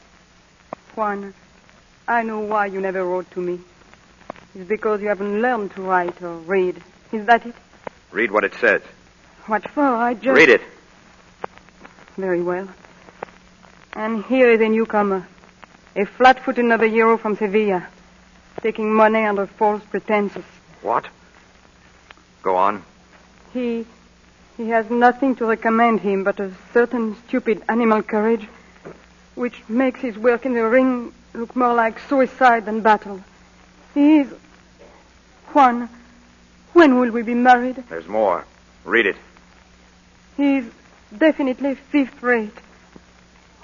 [0.94, 1.34] Juan,
[2.08, 3.60] I know why you never wrote to me.
[4.54, 6.82] It's because you haven't learned to write or read.
[7.12, 7.54] Is that it?
[8.10, 8.82] Read what it says.
[9.46, 9.82] What for?
[9.82, 10.36] I just.
[10.36, 10.62] Read it.
[12.16, 12.68] Very well.
[13.94, 15.26] And here is a newcomer,
[15.96, 17.86] a flat-footed Novillero from Sevilla,
[18.62, 20.44] taking money under false pretenses.
[20.82, 21.06] What?
[22.42, 22.82] Go on.
[23.52, 23.86] He,
[24.62, 28.46] he has nothing to recommend him but a certain stupid animal courage,
[29.34, 33.20] which makes his work in the ring look more like suicide than battle.
[33.92, 34.32] He is.
[35.52, 35.88] Juan,
[36.74, 37.82] when will we be married?
[37.88, 38.44] There's more.
[38.84, 39.16] Read it.
[40.36, 40.64] He's
[41.16, 42.56] definitely fifth rate.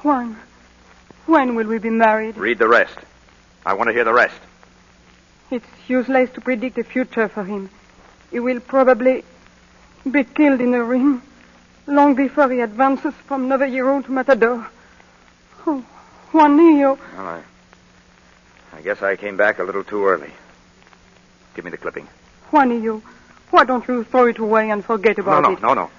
[0.03, 0.37] Juan,
[1.27, 2.37] when will we be married?
[2.37, 2.99] Read the rest.
[3.65, 4.41] I want to hear the rest.
[5.51, 7.71] It's useless to predict the future for him.
[8.31, 9.25] He will probably
[10.11, 11.23] be killed in the ring
[11.87, 14.67] long before he advances from Novillero to Matador.
[15.67, 15.85] Oh,
[16.33, 16.99] Juanillo.
[17.17, 17.43] Well, I,
[18.73, 20.31] I guess I came back a little too early.
[21.55, 22.07] Give me the clipping.
[22.51, 23.03] Juanillo,
[23.51, 25.63] why don't you throw it away and forget about no, no, it?
[25.63, 25.91] no, no.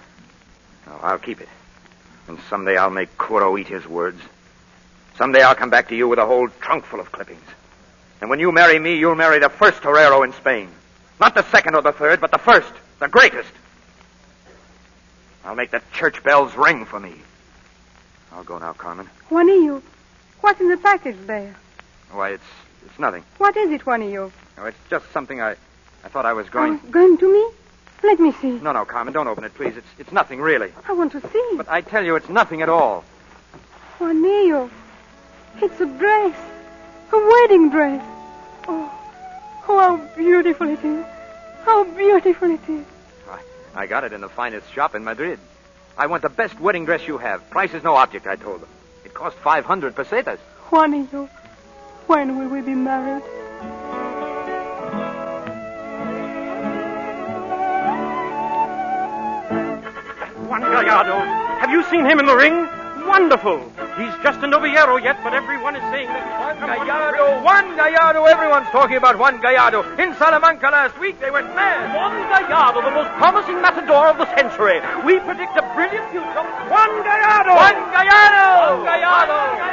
[0.88, 1.50] No, I'll keep it.
[2.28, 4.22] And someday I'll make Curro eat his words.
[5.18, 7.44] Someday I'll come back to you with a whole trunk full of clippings.
[8.22, 10.70] And when you marry me, you'll marry the first torero in Spain.
[11.20, 13.52] Not the second or the third, but the first, the greatest.
[15.44, 17.14] I'll make the church bells ring for me.
[18.32, 19.10] I'll go now, Carmen.
[19.30, 19.82] Juanillo,
[20.42, 21.56] what's in the package there?
[22.12, 22.44] Why, it's
[22.86, 23.24] it's nothing.
[23.38, 24.32] What is it, Juanillo?
[24.58, 25.56] Oh, it's just something I
[26.04, 26.80] I thought I was going.
[26.84, 27.56] Oh, going to me?
[28.04, 28.52] Let me see.
[28.52, 29.76] No, no, Carmen, don't open it, please.
[29.76, 30.72] It's it's nothing really.
[30.88, 31.52] I want to see.
[31.58, 33.04] But I tell you, it's nothing at all.
[33.98, 34.70] Juanillo,
[35.62, 36.36] it's a dress.
[37.12, 38.06] A wedding dress.
[38.68, 38.92] Oh,
[39.68, 41.06] oh, how beautiful it is.
[41.66, 42.86] How beautiful it is.
[43.80, 45.40] I got it in the finest shop in Madrid.
[45.98, 47.50] I want the best wedding dress you have.
[47.50, 48.68] Price is no object, I told them.
[49.06, 50.38] It cost 500 pesetas.
[50.70, 51.30] Juanillo,
[52.08, 53.24] when will we be married?
[60.46, 61.18] Juan Gallardo.
[61.62, 62.68] Have you seen him in the ring?
[63.10, 63.58] Wonderful.
[63.98, 68.26] He's just a novillero yet, but everyone is saying that Juan Gallardo, Juan Gallardo.
[68.26, 69.82] Everyone's talking about Juan Gallardo.
[69.98, 71.90] In Salamanca last week, they went mad.
[71.98, 74.78] Juan Gallardo, the most promising matador of the century.
[75.02, 76.46] We predict a brilliant future.
[76.70, 77.58] Juan Gallardo!
[77.58, 78.78] Juan Gallardo!
[78.78, 79.58] Juan Gallardo!
[79.58, 79.70] No,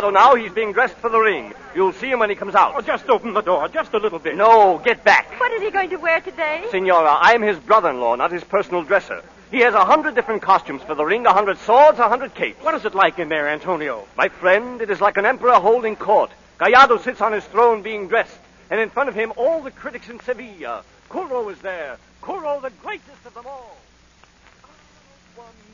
[0.00, 0.34] can now.
[0.34, 1.52] He's being dressed for the ring.
[1.74, 2.74] You'll see him when he comes out.
[2.76, 4.36] Oh, just open the door, just a little bit.
[4.36, 5.38] No, get back.
[5.40, 6.64] What is he going to wear today?
[6.70, 9.22] Senora, I'm his brother-in-law, not his personal dresser.
[9.50, 12.62] He has a hundred different costumes for the ring, a hundred swords, a hundred capes.
[12.62, 14.06] What is it like in there, Antonio?
[14.16, 16.30] My friend, it is like an emperor holding court.
[16.58, 18.38] Gallardo sits on his throne being dressed,
[18.70, 20.84] and in front of him all the critics in Sevilla.
[21.08, 21.96] Curro is there.
[22.22, 23.76] Curro, the greatest of them all.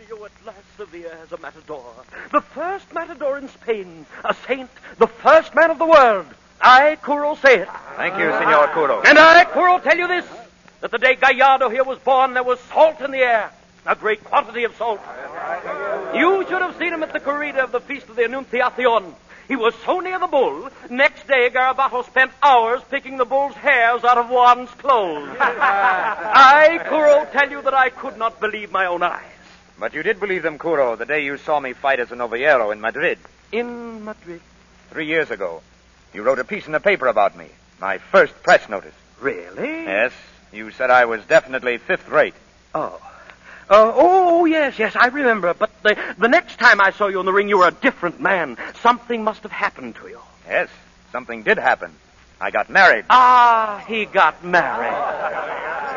[0.04, 1.84] Juanillo at last Sevilla as a matador.
[2.32, 4.06] The first matador in Spain.
[4.24, 6.26] A saint, the first man of the world.
[6.60, 7.68] I, Curro, say it.
[7.96, 9.04] Thank you, Senor Curro.
[9.04, 10.24] And I, Curro, tell you this,
[10.80, 13.50] that the day Gallardo here was born, there was salt in the air.
[13.86, 15.00] A great quantity of salt.
[16.14, 19.12] You should have seen him at the corrida of the Feast of the Annunciacion.
[19.46, 24.02] He was so near the bull, next day Garabato spent hours picking the bull's hairs
[24.02, 25.36] out of Juan's clothes.
[25.38, 29.33] I, Curro, tell you that I could not believe my own eyes.
[29.78, 32.72] But you did believe them, Curro, the day you saw me fight as a novillero
[32.72, 33.18] in Madrid.
[33.50, 34.40] In Madrid?
[34.90, 35.62] Three years ago.
[36.12, 37.48] You wrote a piece in the paper about me.
[37.80, 38.94] My first press notice.
[39.20, 39.84] Really?
[39.84, 40.12] Yes.
[40.52, 42.34] You said I was definitely fifth rate.
[42.74, 43.00] Oh.
[43.68, 45.54] Uh, oh, yes, yes, I remember.
[45.54, 48.20] But the, the next time I saw you in the ring, you were a different
[48.20, 48.56] man.
[48.80, 50.20] Something must have happened to you.
[50.46, 50.68] Yes,
[51.10, 51.92] something did happen.
[52.40, 53.06] I got married.
[53.08, 54.92] Ah, he got married.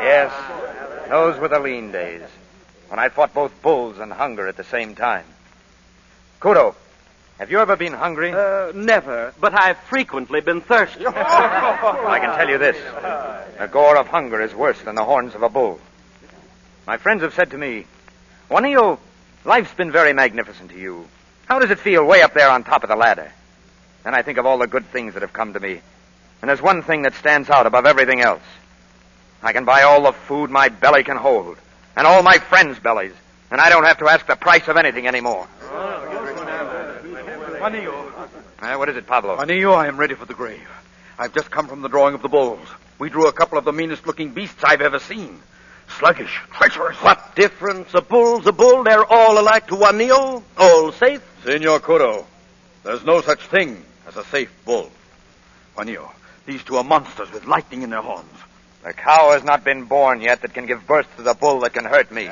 [0.02, 0.32] Yes,
[1.10, 2.22] those were the lean days
[2.88, 5.24] when I fought both bulls and hunger at the same time.
[6.40, 6.74] Curro,
[7.38, 8.32] have you ever been hungry?
[8.32, 11.04] Uh, never, but I've frequently been thirsty.
[11.06, 12.76] I can tell you this
[13.58, 15.80] the gore of hunger is worse than the horns of a bull.
[16.86, 17.86] My friends have said to me,
[18.50, 18.98] Juanillo,
[19.44, 21.06] life's been very magnificent to you.
[21.46, 23.32] How does it feel way up there on top of the ladder?
[24.04, 25.80] And I think of all the good things that have come to me.
[26.40, 28.42] And there's one thing that stands out above everything else.
[29.42, 31.58] I can buy all the food my belly can hold,
[31.98, 33.12] and all my friends' bellies,
[33.50, 35.48] and I don't have to ask the price of anything anymore.
[37.58, 38.12] Juanillo.
[38.60, 39.36] Uh, what is it, Pablo?
[39.36, 40.68] Juanillo, I am ready for the grave.
[41.18, 42.68] I've just come from the drawing of the bulls.
[43.00, 45.40] We drew a couple of the meanest looking beasts I've ever seen.
[45.98, 46.96] Sluggish, treacherous.
[46.98, 47.92] What difference?
[47.94, 48.84] A bull's a bull.
[48.84, 50.44] They're all alike to Juanillo.
[50.56, 51.22] All safe.
[51.42, 52.26] Senor Curro,
[52.84, 54.92] there's no such thing as a safe bull.
[55.76, 56.12] Juanillo,
[56.46, 58.30] these two are monsters with lightning in their horns.
[58.88, 61.74] The cow has not been born yet that can give birth to the bull that
[61.74, 62.24] can hurt me.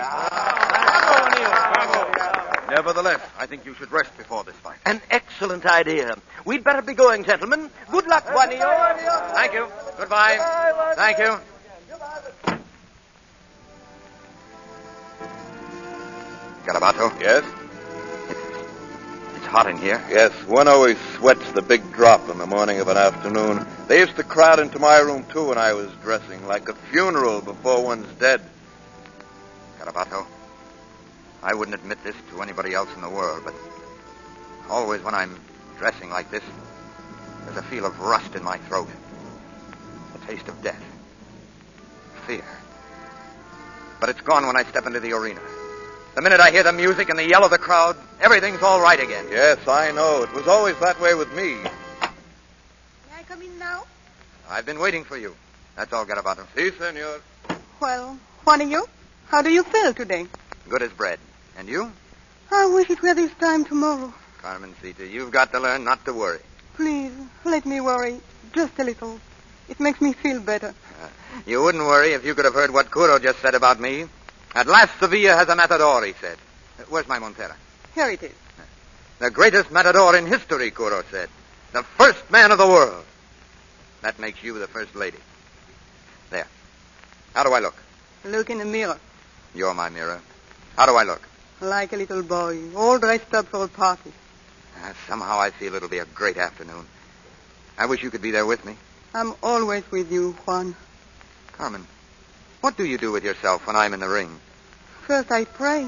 [2.71, 4.79] Nevertheless, I think you should rest before this fight.
[4.87, 6.17] An excellent idea.
[6.47, 7.71] We'd better be going, gentlemen.
[7.91, 9.35] Good luck, Juanillo.
[9.35, 9.69] Thank you.
[9.99, 10.95] Goodbye.
[10.97, 11.39] Thank you.
[16.65, 17.21] Garabato?
[17.21, 17.45] Yes?
[19.57, 20.05] Hot in here.
[20.11, 23.67] Yes, one always sweats the big drop in the morning of an afternoon.
[23.89, 27.41] They used to crowd into my room, too, when I was dressing, like a funeral
[27.41, 28.43] before one's dead.
[29.81, 30.27] Garabato,
[31.43, 33.55] I wouldn't admit this to anybody else in the world, but
[34.69, 35.41] always when I'm
[35.79, 36.45] dressing like this,
[37.47, 38.91] there's a feel of rust in my throat.
[40.17, 40.85] A taste of death.
[42.27, 42.45] Fear.
[44.01, 45.41] But it's gone when I step into the arena.
[46.17, 48.99] The minute I hear the music and the yell of the crowd, everything's all right
[48.99, 49.27] again.
[49.31, 50.23] Yes, I know.
[50.23, 51.57] It was always that way with me.
[51.57, 53.85] May I come in now?
[54.49, 55.37] I've been waiting for you.
[55.77, 56.47] That's all, Garabato.
[56.57, 57.21] Si, senor.
[57.81, 58.89] Well, Juanillo,
[59.27, 60.27] how do you feel today?
[60.71, 61.19] Good as bread.
[61.59, 61.93] And you?
[62.51, 64.15] I wish it were this time tomorrow.
[64.41, 66.41] Carmencita, you've got to learn not to worry.
[66.77, 67.13] Please,
[67.45, 68.23] let me worry
[68.55, 69.21] just a little.
[69.69, 70.69] It makes me feel better.
[71.03, 71.09] Uh,
[71.47, 74.07] you wouldn't worry if you could have heard what Curro just said about me.
[74.57, 76.39] At last Sevilla has a matador, he said.
[76.89, 77.55] Where's my Montera?
[77.95, 78.33] Here it is.
[79.19, 81.29] The greatest matador in history, Curro said.
[81.75, 83.05] The first man of the world.
[84.01, 85.19] That makes you the first lady.
[86.31, 86.47] There.
[87.35, 87.75] How do I look?
[88.25, 88.99] Look in the mirror.
[89.55, 90.23] You're my mirror.
[90.75, 91.21] How do I look?
[91.61, 94.13] Like a little boy, all dressed up for a party.
[94.83, 96.87] Uh, somehow I feel it'll be a great afternoon.
[97.77, 98.77] I wish you could be there with me.
[99.15, 100.75] I'm always with you, Juan.
[101.53, 101.87] Carmen,
[102.63, 104.41] what do you do with yourself when I'm in the ring?
[105.07, 105.87] First I pray.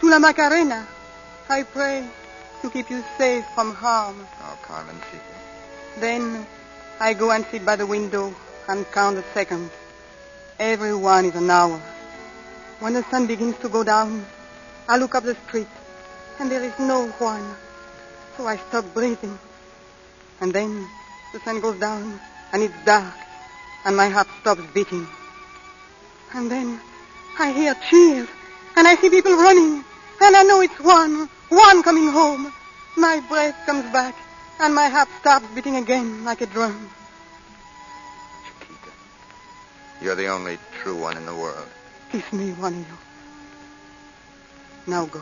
[0.00, 0.86] To la Macarena.
[1.48, 2.08] I pray
[2.62, 4.24] to keep you safe from harm.
[4.40, 5.18] Oh, Carmen, see.
[6.00, 6.46] Then
[7.00, 8.32] I go and sit by the window
[8.68, 9.72] and count the seconds.
[10.60, 11.80] Every one is an hour.
[12.78, 14.24] When the sun begins to go down,
[14.88, 15.68] I look up the street,
[16.38, 17.56] and there is no one.
[18.36, 19.38] So I stop breathing.
[20.40, 20.86] And then
[21.32, 22.20] the sun goes down,
[22.52, 23.14] and it's dark,
[23.84, 25.06] and my heart stops beating.
[26.32, 26.80] And then
[27.38, 28.28] I hear cheers,
[28.76, 29.84] and I see people running,
[30.20, 32.52] and I know it's Juan, Juan coming home.
[32.96, 34.14] My breath comes back,
[34.60, 36.90] and my heart stops beating again like a drum.
[38.60, 38.90] Chiquita,
[40.02, 41.66] You're the only true one in the world.
[42.12, 42.98] Kiss me, one of you.
[44.86, 45.20] Now go.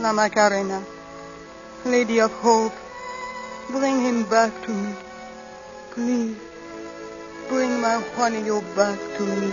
[0.00, 0.82] La Macarena,
[1.84, 2.72] Lady of Hope,
[3.70, 4.94] bring him back to me.
[5.90, 6.36] Please,
[7.50, 9.52] bring my Juanillo back to me.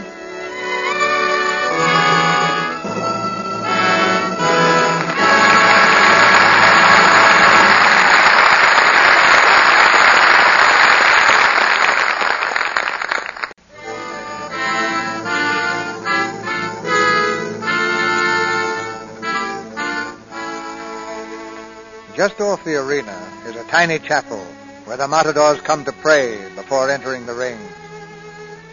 [22.16, 23.18] Just off the arena
[23.48, 24.38] is a tiny chapel
[24.86, 27.58] where the matadors come to pray before entering the ring.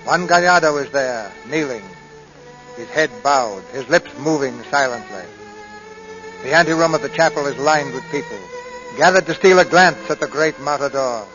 [0.04, 1.82] Juan Gallardo is there, kneeling,
[2.76, 5.24] his head bowed, his lips moving silently.
[6.42, 8.38] The anteroom of the chapel is lined with people,
[8.98, 11.26] gathered to steal a glance at the great matador.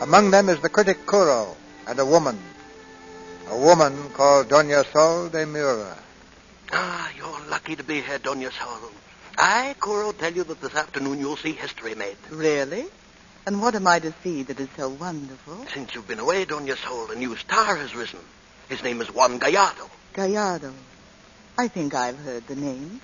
[0.00, 1.54] Among them is the critic Curro
[1.86, 2.38] and a woman,
[3.50, 5.96] a woman called Doña Sol de Mura.
[6.72, 8.90] Ah, you're lucky to be here, Doña Sol.
[9.36, 12.16] I, Curro, tell you that this afternoon you'll see history made.
[12.30, 12.86] Really?
[13.48, 15.64] And what am I to see that is so wonderful?
[15.72, 18.18] Since you've been away, Dona Sol, a new star has risen.
[18.68, 19.88] His name is Juan Gallardo.
[20.12, 20.74] Gallardo.
[21.56, 23.00] I think I've heard the name.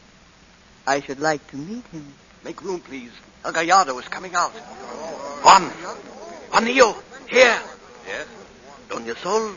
[0.86, 2.12] I should like to meet him.
[2.44, 3.10] Make room, please.
[3.42, 4.52] El Gallardo is coming out.
[4.52, 5.70] Juan.
[6.50, 6.94] Juanillo,
[7.26, 7.58] here.
[8.06, 8.28] Yes?
[8.90, 9.54] Dona Sol,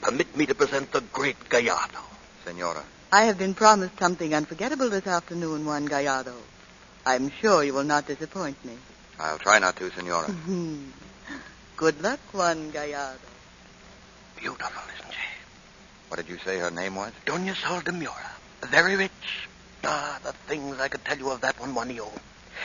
[0.00, 2.00] permit me to present the great Gallardo.
[2.46, 2.82] Senora.
[3.12, 6.32] I have been promised something unforgettable this afternoon, Juan Gallardo.
[7.04, 8.78] I'm sure you will not disappoint me.
[9.20, 10.34] I'll try not to, Senora.
[11.76, 13.20] Good luck, Juan Gallardo.
[14.36, 15.28] Beautiful, isn't she?
[16.08, 17.12] What did you say her name was?
[17.26, 18.30] Dona Sol de Mura.
[18.62, 19.48] Very rich.
[19.84, 22.10] Ah, the things I could tell you of that one, Juanillo.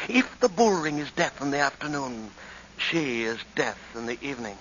[0.08, 2.32] If the bull ring is death in the afternoon,
[2.78, 4.58] she is death in the evening.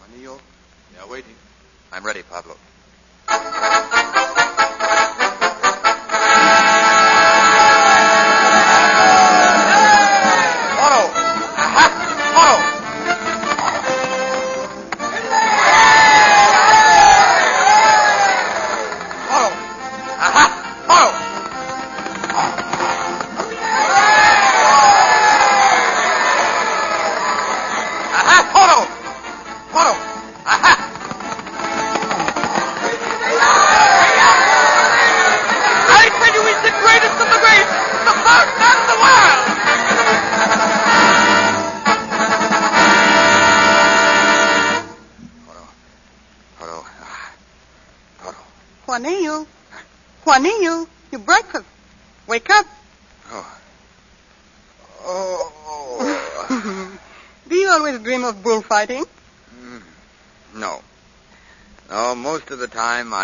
[0.00, 0.38] Juanillo?
[0.94, 1.34] Yeah, waiting.
[1.92, 2.56] I'm ready, Pablo.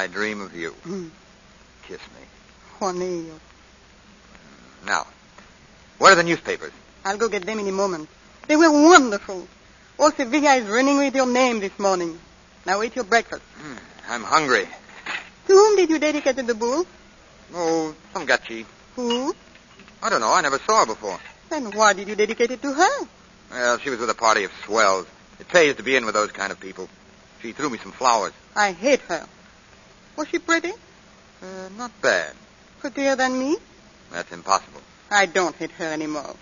[0.00, 0.70] I dream of you.
[0.70, 1.08] Hmm.
[1.86, 2.24] Kiss me.
[2.78, 3.38] Juanillo.
[4.86, 5.06] Now,
[5.98, 6.72] where are the newspapers?
[7.04, 8.08] I'll go get them in a moment.
[8.48, 9.46] They were wonderful.
[9.98, 12.18] All Sevilla is running with your name this morning.
[12.64, 13.42] Now eat your breakfast.
[14.08, 14.66] I'm hungry.
[15.48, 16.86] To whom did you dedicate the bull?
[17.52, 18.64] Oh, some gachi.
[18.96, 19.34] Who?
[20.02, 20.32] I don't know.
[20.32, 21.20] I never saw her before.
[21.50, 23.06] Then why did you dedicate it to her?
[23.50, 25.06] Well, she was with a party of swells.
[25.38, 26.88] It pays to be in with those kind of people.
[27.42, 28.32] She threw me some flowers.
[28.56, 29.26] I hate her.
[30.16, 30.72] Was she pretty?
[31.42, 32.34] Uh, not bad.
[32.80, 33.56] Prettier than me?
[34.12, 34.80] That's impossible.
[35.10, 36.34] I don't hate her anymore.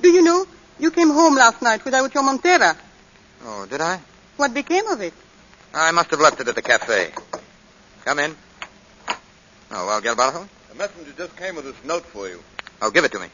[0.00, 0.46] Do you know,
[0.78, 2.76] you came home last night without your Montera.
[3.44, 4.00] Oh, did I?
[4.36, 5.14] What became of it?
[5.74, 7.12] I must have left it at the cafe.
[8.04, 8.36] Come in.
[9.70, 10.48] Oh, well, Galbarro?
[10.70, 12.42] A messenger just came with this note for you.
[12.80, 13.26] Oh, give it to me.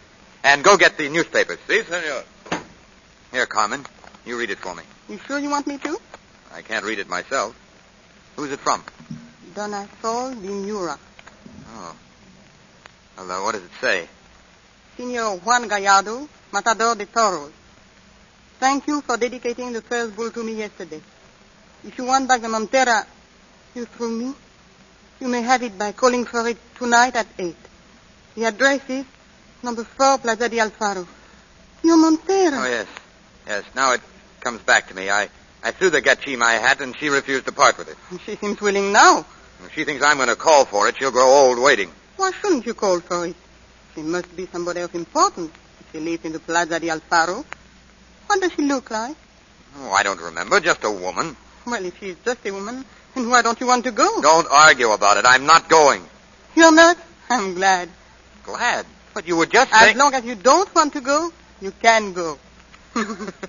[0.44, 1.59] And go get the newspapers.
[1.66, 2.22] Si, senor.
[3.32, 3.84] Here, Carmen.
[4.24, 4.82] You read it for me.
[5.09, 5.99] You sure you want me to?
[6.53, 7.57] I can't read it myself.
[8.36, 8.84] Who's it from?
[9.59, 10.96] Dona Sol de Mura.
[11.74, 11.96] Oh.
[13.16, 14.06] Well, uh, what does it say?
[14.96, 17.50] Senor Juan Gallardo, Matador de Toros.
[18.61, 21.00] Thank you for dedicating the first bull to me yesterday.
[21.84, 23.04] If you want back the Montera
[23.74, 24.32] you threw me,
[25.20, 27.56] you may have it by calling for it tonight at 8.
[28.36, 29.06] The address is
[29.64, 31.04] number 4 Plaza de Alfaro.
[31.82, 32.62] Your Montera.
[32.62, 32.86] Oh, yes.
[33.44, 34.02] Yes, now it
[34.38, 35.11] comes back to me.
[35.11, 35.28] I,
[35.64, 37.96] I threw the gachima I had, and she refused to part with it.
[38.24, 39.26] She seems willing now.
[39.64, 41.90] If she thinks I'm going to call for it, she'll grow old waiting.
[42.16, 43.36] Why shouldn't you call for it?
[43.94, 45.50] She must be somebody of importance.
[45.80, 47.44] if She lives in the Plaza de Alfaro.
[48.26, 49.16] What does she look like?
[49.78, 50.61] Oh, I don't remember.
[50.61, 51.36] Just a woman.
[51.66, 52.84] Well, if she's just a woman,
[53.14, 54.20] then why don't you want to go?
[54.22, 55.24] Don't argue about it.
[55.26, 56.02] I'm not going.
[56.54, 56.96] You're not?
[57.30, 57.88] I'm glad.
[58.44, 58.86] Glad?
[59.14, 59.98] But you were just As saying...
[59.98, 62.38] long as you don't want to go, you can go.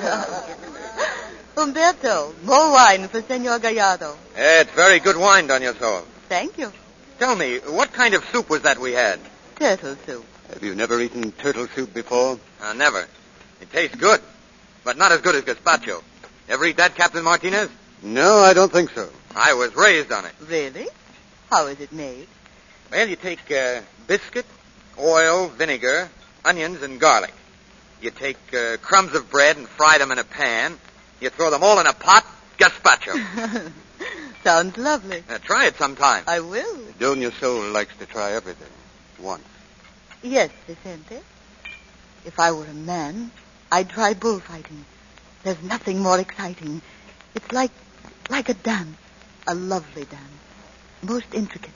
[1.56, 4.16] Umberto, more wine for Senor Gallardo.
[4.34, 6.02] It's very good wine, Doña Sol.
[6.28, 6.72] Thank you.
[7.18, 9.20] Tell me, what kind of soup was that we had?
[9.56, 10.24] Turtle soup.
[10.52, 12.38] Have you never eaten turtle soup before?
[12.62, 13.06] Uh, never.
[13.60, 14.20] It tastes good,
[14.84, 16.02] but not as good as gazpacho.
[16.48, 17.68] Ever eat that, Captain Martinez?
[18.02, 19.10] No, I don't think so.
[19.36, 20.32] I was raised on it.
[20.48, 20.88] Really?
[21.50, 22.26] How is it made?
[22.90, 24.46] Well, you take uh, biscuit,
[24.98, 26.08] oil, vinegar,
[26.44, 27.34] onions, and garlic.
[28.00, 30.78] You take uh, crumbs of bread and fry them in a pan.
[31.20, 32.24] You throw them all in a pot,
[32.58, 33.72] gazpacho.
[34.44, 35.22] Sounds lovely.
[35.28, 36.24] Uh, try it sometime.
[36.26, 36.78] I will.
[36.98, 38.68] Doña Sol likes to try everything.
[39.18, 39.44] Once.
[40.22, 41.20] Yes, Vicente.
[42.24, 43.30] If I were a man,
[43.70, 44.84] I'd try bullfighting.
[45.42, 46.80] There's nothing more exciting.
[47.34, 47.70] It's like
[48.30, 48.96] like a dance,
[49.46, 50.40] a lovely dance,
[51.02, 51.70] most intricate,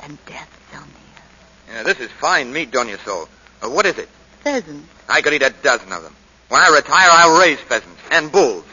[0.00, 1.76] and death so near.
[1.76, 3.28] Yeah, this is fine meat, Doña Sol.
[3.62, 4.08] Uh, what is it?
[4.42, 4.84] Pheasant.
[5.08, 6.14] I could eat a dozen of them.
[6.48, 8.64] When I retire, I'll raise pheasants and bulls.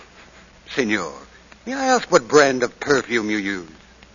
[0.70, 1.14] Senor,
[1.66, 3.70] may I ask what brand of perfume you use?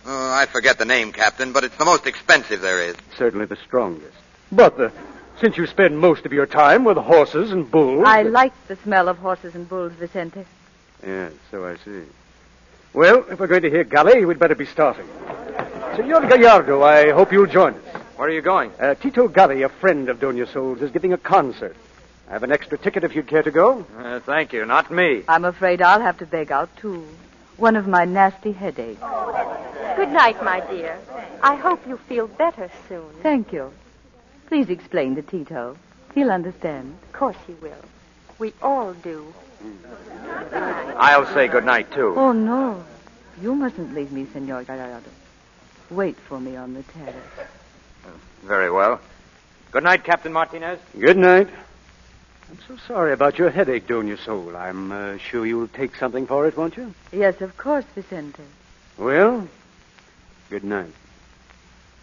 [0.05, 2.95] Oh, I forget the name, Captain, but it's the most expensive there is.
[3.17, 4.17] Certainly the strongest.
[4.51, 4.89] But uh,
[5.39, 8.03] since you spend most of your time with horses and bulls.
[8.05, 10.45] I like the smell of horses and bulls, Vicente.
[11.05, 12.03] Yes, so I see.
[12.93, 15.07] Well, if we're going to hear Gully, we'd better be starting.
[15.95, 17.92] Senor Gallardo, I hope you'll join us.
[18.15, 18.71] Where are you going?
[18.79, 21.75] Uh, Tito Gully, a friend of Dona Sol's, is giving a concert.
[22.29, 23.85] I have an extra ticket if you'd care to go.
[23.97, 25.23] Uh, thank you, not me.
[25.27, 27.07] I'm afraid I'll have to beg out, too.
[27.57, 29.01] One of my nasty headaches.
[29.95, 30.97] Good night, my dear.
[31.41, 33.09] I hope you feel better soon.
[33.23, 33.73] Thank you.
[34.47, 35.75] Please explain to Tito.
[36.13, 36.95] He'll understand.
[37.07, 37.83] Of course he will.
[38.37, 39.33] We all do.
[40.53, 42.13] I'll say good night, too.
[42.15, 42.83] Oh, no.
[43.41, 45.09] You mustn't leave me, Senor Gallardo.
[45.89, 47.49] Wait for me on the terrace.
[48.43, 48.99] Very well.
[49.71, 50.79] Good night, Captain Martinez.
[50.99, 51.49] Good night.
[52.49, 54.55] I'm so sorry about your headache, Dona Sol.
[54.55, 56.93] I'm uh, sure you'll take something for it, won't you?
[57.11, 58.43] Yes, of course, Vicente.
[58.97, 59.47] Well,
[60.49, 60.93] good night.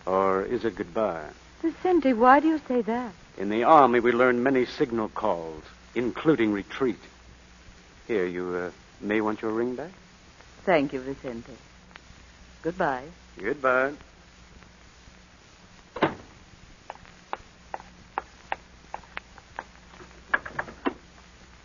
[0.06, 1.28] Or is it goodbye?
[1.62, 3.12] Vicente, why do you say that?
[3.38, 5.62] In the Army, we learn many signal calls,
[5.94, 6.98] including retreat.
[8.08, 8.70] Here, you uh,
[9.00, 9.92] may want your ring back.
[10.64, 11.52] Thank you, Vicente.
[12.62, 13.04] Goodbye.
[13.38, 13.92] Goodbye.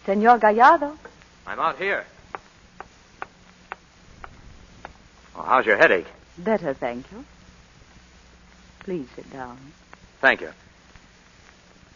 [0.06, 0.98] Senor Gallardo.
[1.48, 2.06] I'm out here.
[5.36, 6.08] Well, how's your headache?
[6.38, 7.26] Better, thank you.
[8.80, 9.58] Please sit down.
[10.22, 10.52] Thank you.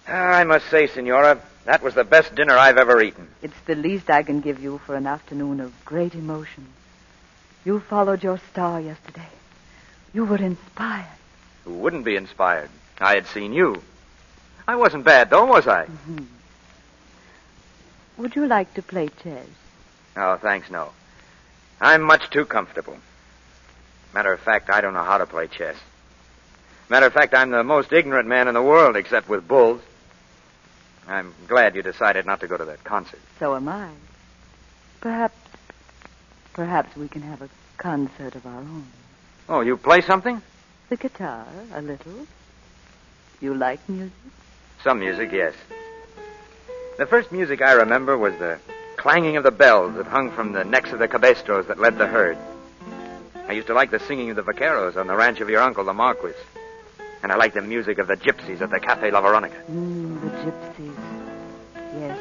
[0.07, 3.27] Ah, I must say, Senora, that was the best dinner I've ever eaten.
[3.41, 6.67] It's the least I can give you for an afternoon of great emotion.
[7.63, 9.27] You followed your star yesterday.
[10.13, 11.05] You were inspired.
[11.65, 12.69] Who wouldn't be inspired?
[12.99, 13.81] I had seen you.
[14.67, 15.85] I wasn't bad, though, was I?
[15.85, 16.25] Mhm.
[18.19, 19.47] Would you like to play chess?
[20.17, 20.89] Oh, thanks, no.
[21.79, 22.97] I'm much too comfortable.
[24.13, 25.77] Matter of fact, I don't know how to play chess.
[26.89, 29.81] Matter of fact, I'm the most ignorant man in the world, except with bulls.
[31.07, 33.21] I'm glad you decided not to go to that concert.
[33.39, 33.89] So am I.
[34.99, 35.37] Perhaps,
[36.51, 38.87] perhaps we can have a concert of our own.
[39.47, 40.41] Oh, you play something?
[40.89, 42.27] The guitar, a little.
[43.39, 44.11] You like music?
[44.83, 45.53] Some music, yes.
[46.99, 48.59] The first music I remember was the
[48.97, 52.05] clanging of the bells that hung from the necks of the cabestros that led the
[52.05, 52.37] herd.
[53.47, 55.85] I used to like the singing of the vaqueros on the ranch of your uncle,
[55.85, 56.33] the Marquis.
[57.23, 59.55] And I liked the music of the gypsies at the Cafe La Veronica.
[59.71, 60.95] Mm, the gypsies.
[62.01, 62.19] Yes,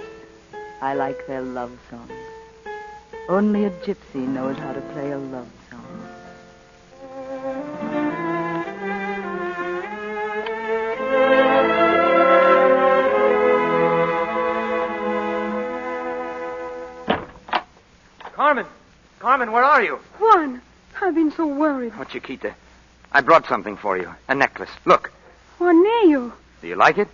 [0.81, 2.13] I like their love songs.
[3.29, 5.51] Only a gypsy knows how to play a love
[18.49, 18.67] Carmen!
[19.19, 19.97] Carmen, where are you?
[20.19, 20.63] Juan,
[21.03, 21.93] I've been so worried.
[21.99, 22.55] Oh, Chiquita.
[23.13, 24.11] I brought something for you.
[24.27, 24.71] A necklace.
[24.87, 25.13] Look.
[25.59, 27.09] Juanillo, Do you like it?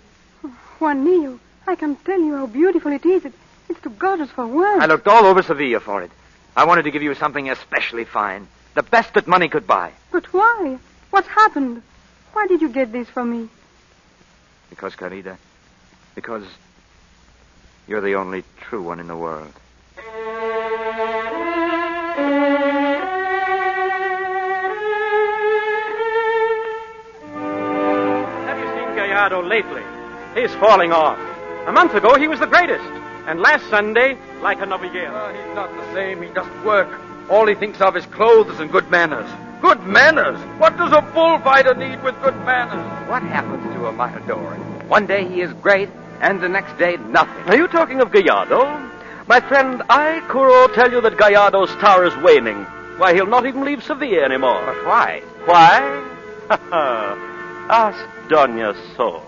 [0.78, 3.24] Juanillo, I can tell you how beautiful it is.
[3.24, 3.32] It,
[3.69, 4.81] it's too gorgeous for words.
[4.81, 6.12] I looked all over Sevilla for it.
[6.56, 8.47] I wanted to give you something especially fine.
[8.77, 9.90] The best that money could buy.
[10.12, 10.78] But why?
[11.11, 11.82] What happened?
[12.32, 13.48] Why did you get this for me?
[14.70, 15.36] Because, Carita,
[16.15, 16.44] because
[17.89, 19.52] you're the only true one in the world.
[29.15, 29.82] You seen Gallardo lately?
[30.35, 31.19] He's falling off.
[31.69, 32.85] A month ago, he was the greatest.
[33.27, 35.32] And last Sunday, like another ah, year.
[35.32, 36.20] he's not the same.
[36.20, 36.89] He doesn't work.
[37.31, 39.31] All he thinks of is clothes and good manners.
[39.62, 40.36] Good manners?
[40.59, 43.09] What does a bullfighter need with good manners?
[43.09, 44.57] What happens to a matador?
[44.89, 45.89] One day he is great,
[46.20, 47.45] and the next day nothing.
[47.47, 48.91] Are you talking of Gallardo?
[49.28, 52.65] My friend, I, Curro, tell you that Gallardo's star is waning.
[52.99, 54.61] Why, he'll not even leave Sevilla anymore.
[54.66, 55.23] But why?
[55.47, 56.11] Why?
[57.66, 59.21] Ah, Doña Sol.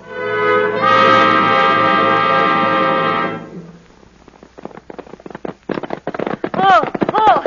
[6.54, 6.82] Oh,
[7.12, 7.44] oh!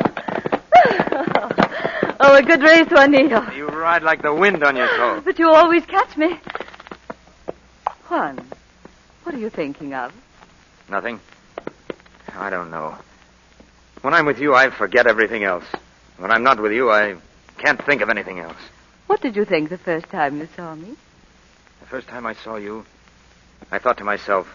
[2.20, 3.56] oh, a good race, Juanillo.
[3.56, 5.22] You ride like the wind on your toe.
[5.26, 6.40] But you always catch me.
[8.10, 8.40] Juan,
[9.24, 10.14] what are you thinking of?
[10.88, 11.20] Nothing.
[12.36, 12.96] I don't know.
[14.02, 15.66] When I'm with you, I forget everything else.
[16.18, 17.16] When I'm not with you, I
[17.58, 18.58] can't think of anything else.
[19.08, 20.96] What did you think the first time you saw me?
[21.90, 22.86] First time I saw you,
[23.72, 24.48] I thought to myself,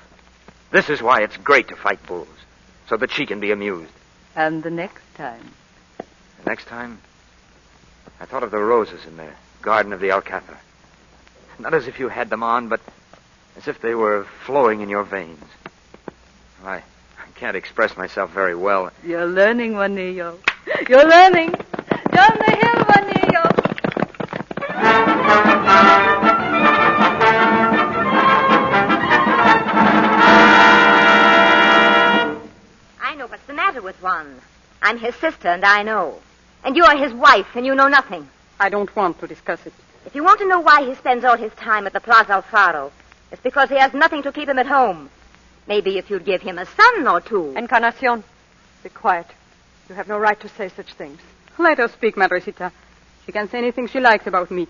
[0.70, 2.28] this is why it's great to fight bulls,
[2.89, 3.90] so that she can be amused.
[4.36, 5.51] And the next time?
[5.98, 6.05] The
[6.47, 7.01] next time,
[8.20, 9.31] I thought of the roses in the
[9.62, 10.59] garden of the Alcazar.
[11.59, 12.81] Not as if you had them on, but
[13.56, 15.43] as if they were flowing in your veins.
[16.65, 16.82] I, I
[17.35, 18.93] can't express myself very well.
[19.05, 20.39] You're learning, Juanillo.
[20.89, 21.51] You're learning.
[21.51, 23.14] Down the hill, Juanillo.
[34.82, 36.20] I'm his sister, and I know.
[36.62, 38.28] And you are his wife, and you know nothing.
[38.61, 39.73] I don't want to discuss it.
[40.07, 42.93] If you want to know why he spends all his time at the Plaza Alfaro,
[43.32, 45.11] it's because he has nothing to keep him at home.
[45.66, 47.57] Maybe if you'd give him a son or two.
[47.57, 48.23] Encarnacion,
[48.82, 49.27] be quiet.
[49.89, 51.20] You have no right to say such things.
[51.59, 52.70] Let her speak, Madrecita.
[53.27, 54.69] She can say anything she likes about me.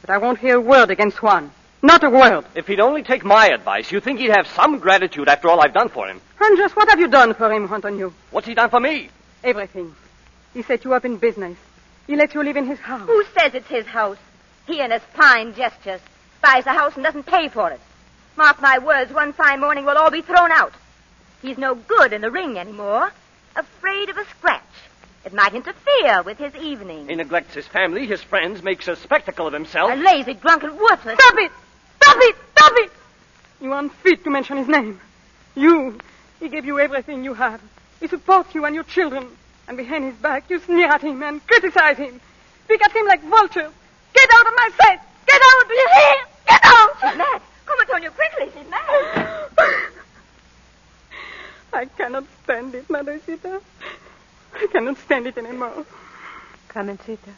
[0.00, 1.50] But I won't hear a word against Juan.
[1.82, 2.44] Not a word.
[2.54, 5.72] If he'd only take my advice, you think he'd have some gratitude after all I've
[5.72, 6.20] done for him.
[6.40, 8.12] Andres, what have you done for him, Antonio?
[8.30, 9.08] What's he done for me?
[9.42, 9.94] Everything.
[10.52, 11.56] He set you up in business.
[12.06, 13.06] He let you live in his house.
[13.06, 14.18] Who says it's his house?
[14.66, 16.00] He and his fine gestures
[16.42, 17.80] buys a house and doesn't pay for it.
[18.36, 20.72] Mark my words, one fine morning we'll all be thrown out.
[21.40, 23.10] He's no good in the ring anymore.
[23.56, 24.62] Afraid of a scratch.
[25.24, 27.08] It might interfere with his evening.
[27.08, 29.92] He neglects his family, his friends, makes a spectacle of himself.
[29.92, 31.18] A lazy, drunken, worthless.
[31.18, 31.50] Stop it!
[32.02, 32.36] Stop it!
[32.56, 32.92] Stop it!
[33.60, 35.00] You aren't fit to mention his name.
[35.54, 35.98] You.
[36.38, 37.60] He gave you everything you have.
[38.00, 39.26] He supports you and your children.
[39.68, 42.20] And behind his back, you sneer at him and criticize him.
[42.64, 43.72] Speak at him like vultures.
[44.14, 45.00] Get out of my sight!
[45.26, 45.68] Get out!
[45.68, 46.16] Do you hear?
[46.48, 46.90] Get out!
[47.00, 47.42] She's mad.
[47.66, 48.50] Come, Antonio, quickly.
[48.56, 49.50] She's mad.
[51.72, 53.60] I cannot stand it, Madrecita.
[54.54, 55.84] I cannot stand it anymore.
[56.68, 57.30] Carmencita.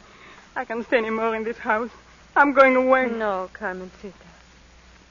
[0.55, 1.89] I can't stay anymore in this house.
[2.35, 3.07] I'm going away.
[3.09, 4.13] No, Carmencita.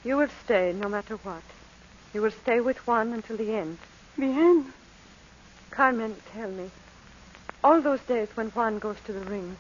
[0.04, 1.42] You will stay no matter what.
[2.12, 3.78] You will stay with Juan until the end.
[4.18, 4.72] The end?
[5.70, 6.70] Carmen, tell me.
[7.62, 9.56] All those days when Juan goes to the ring,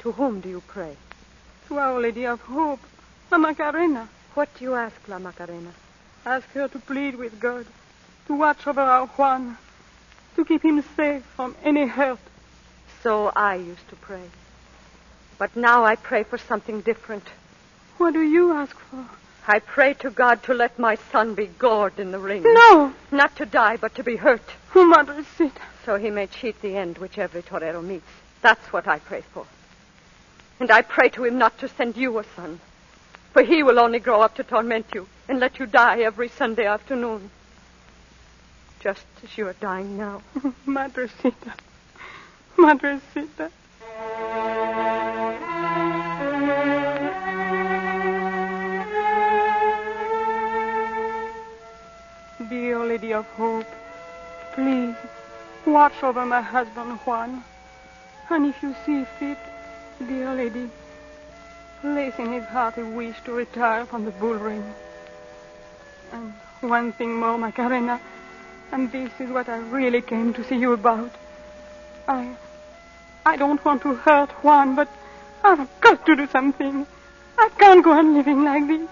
[0.00, 0.96] to whom do you pray?
[1.68, 2.80] To Our Lady of Hope,
[3.30, 4.08] La Macarena.
[4.34, 5.72] What do you ask, La Macarena?
[6.26, 7.66] Ask her to plead with God,
[8.26, 9.56] to watch over our Juan,
[10.36, 12.20] to keep him safe from any hurt.
[13.02, 14.28] So I used to pray.
[15.38, 17.24] But now I pray for something different.
[17.96, 19.06] What do you ask for?
[19.46, 22.42] I pray to God to let my son be gored in the ring.
[22.44, 22.92] No!
[23.10, 24.42] Not to die, but to be hurt.
[24.74, 25.60] Oh, Madrecita.
[25.84, 28.06] So he may cheat the end which every torero meets.
[28.40, 29.46] That's what I pray for.
[30.60, 32.60] And I pray to him not to send you a son.
[33.32, 36.66] For he will only grow up to torment you and let you die every Sunday
[36.66, 37.30] afternoon.
[38.80, 40.22] Just as you are dying now.
[40.66, 41.54] Madrecita.
[42.56, 43.50] Madrecita.
[52.52, 53.72] Dear Lady of Hope,
[54.52, 54.94] please
[55.64, 57.42] watch over my husband Juan.
[58.28, 59.38] And if you see fit,
[60.06, 60.68] dear lady,
[61.80, 64.62] place in his heart a wish to retire from the bull ring.
[66.12, 67.98] And one thing more, Macarena,
[68.70, 71.10] and this is what I really came to see you about.
[72.06, 72.36] I
[73.24, 74.88] I don't want to hurt Juan, but
[75.42, 76.86] I've got to do something.
[77.38, 78.88] I can't go on living like this.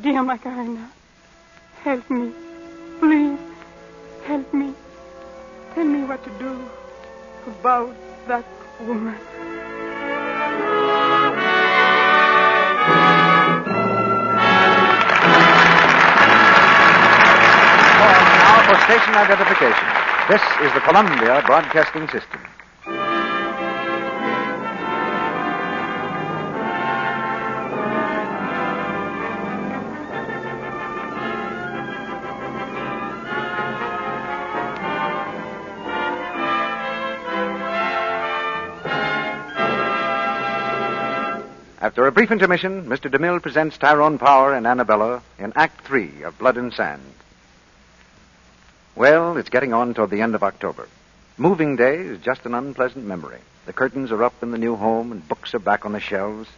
[0.00, 0.92] Dear Macarena,
[1.86, 2.32] help me.
[2.98, 3.38] Please,
[4.24, 4.74] help me.
[5.72, 6.52] Tell me what to do
[7.46, 7.94] about
[8.26, 8.44] that
[8.80, 9.14] woman.
[18.42, 19.86] Now for station identification.
[20.28, 22.40] This is the Columbia Broadcasting System.
[41.78, 43.10] After a brief intermission, Mr.
[43.10, 47.02] DeMille presents Tyrone Power and Annabella in Act Three of Blood and Sand.
[48.94, 50.88] Well, it's getting on toward the end of October.
[51.36, 53.40] Moving day is just an unpleasant memory.
[53.66, 56.48] The curtains are up in the new home and books are back on the shelves.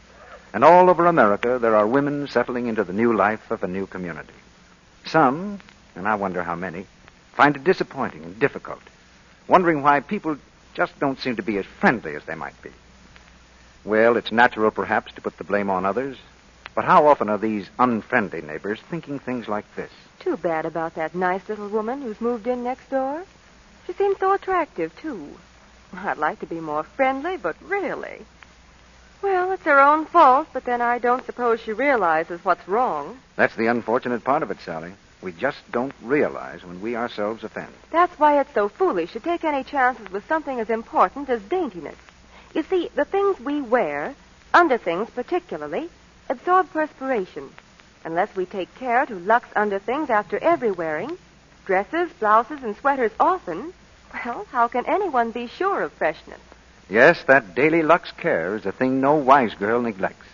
[0.54, 3.88] And all over America, there are women settling into the new life of a new
[3.88, 4.34] community.
[5.04, 5.58] Some,
[5.96, 6.86] and I wonder how many,
[7.32, 8.82] find it disappointing and difficult,
[9.48, 10.38] wondering why people
[10.74, 12.70] just don't seem to be as friendly as they might be.
[13.84, 16.16] Well, it's natural perhaps to put the blame on others,
[16.74, 19.90] but how often are these unfriendly neighbors thinking things like this?
[20.20, 23.24] Too bad about that nice little woman who's moved in next door.
[23.86, 25.36] She seems so attractive, too.
[25.94, 28.26] I'd like to be more friendly, but really.
[29.22, 33.18] Well, it's her own fault, but then I don't suppose she realizes what's wrong.
[33.36, 34.92] That's the unfortunate part of it, Sally.
[35.22, 37.72] We just don't realize when we ourselves offend.
[37.90, 41.96] That's why it's so foolish to take any chances with something as important as daintiness.
[42.54, 44.14] You see, the things we wear,
[44.54, 45.88] underthings particularly,
[46.28, 47.50] absorb perspiration.
[48.04, 51.18] Unless we take care to lux underthings after every wearing,
[51.66, 53.72] dresses, blouses, and sweaters often,
[54.12, 56.40] well, how can anyone be sure of freshness?
[56.88, 60.26] Yes, that daily Lux care is a thing no wise girl neglects.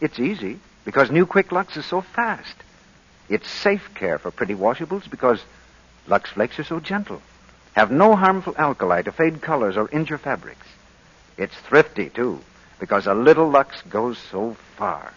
[0.00, 2.54] It's easy because new Quick Lux is so fast.
[3.30, 5.42] It's safe care for pretty washables because
[6.06, 7.22] Lux Flakes are so gentle.
[7.74, 10.66] have no harmful alkali to fade colors or injure fabrics.
[11.38, 12.40] It's thrifty, too,
[12.78, 15.14] because a little Lux goes so far.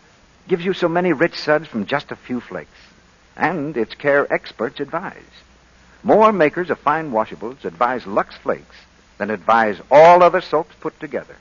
[0.47, 2.69] Gives you so many rich suds from just a few flakes.
[3.35, 5.33] And its care experts advise.
[6.03, 8.75] More makers of fine washables advise Lux Flakes
[9.17, 11.35] than advise all other soaps put together.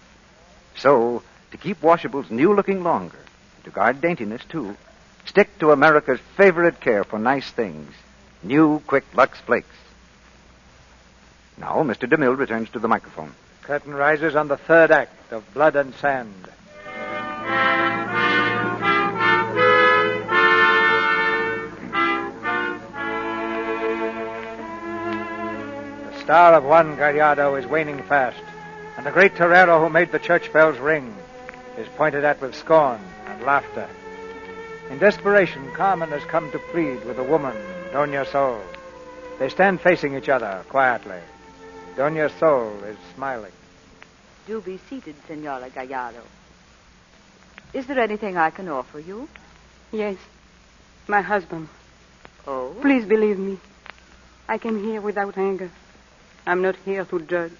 [0.76, 3.18] So, to keep washables new looking longer,
[3.64, 4.76] to guard daintiness too,
[5.26, 7.92] stick to America's favorite care for nice things
[8.42, 9.76] new, quick Lux Flakes.
[11.58, 12.08] Now, Mr.
[12.08, 13.34] DeMille returns to the microphone.
[13.70, 16.34] Curtain rises on the third act of Blood and Sand.
[26.02, 28.42] The star of Juan Gallardo is waning fast,
[28.96, 31.14] and the great torero who made the church bells ring
[31.78, 33.88] is pointed at with scorn and laughter.
[34.90, 37.54] In desperation, Carmen has come to plead with the woman,
[37.92, 38.60] Dona Sol.
[39.38, 41.20] They stand facing each other quietly.
[41.96, 43.52] Dona Sol is smiling.
[44.46, 46.22] Do be seated, Senora Gallardo.
[47.72, 49.28] Is there anything I can offer you?
[49.92, 50.16] Yes.
[51.06, 51.68] My husband.
[52.46, 52.74] Oh?
[52.80, 53.58] Please believe me.
[54.48, 55.70] I came here without anger.
[56.46, 57.58] I'm not here to judge.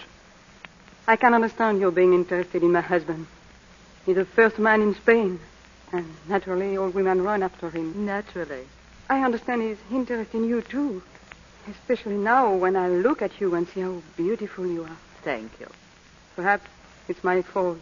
[1.07, 3.27] I can understand your being interested in my husband.
[4.07, 5.39] He's the first man in Spain,
[5.93, 8.07] and naturally all women run after him.
[8.07, 8.65] Naturally.
[9.09, 11.02] I understand his interest in you, too.
[11.69, 14.97] Especially now when I look at you and see how beautiful you are.
[15.23, 15.69] Thank you.
[16.41, 16.67] Perhaps
[17.07, 17.77] it's my fault.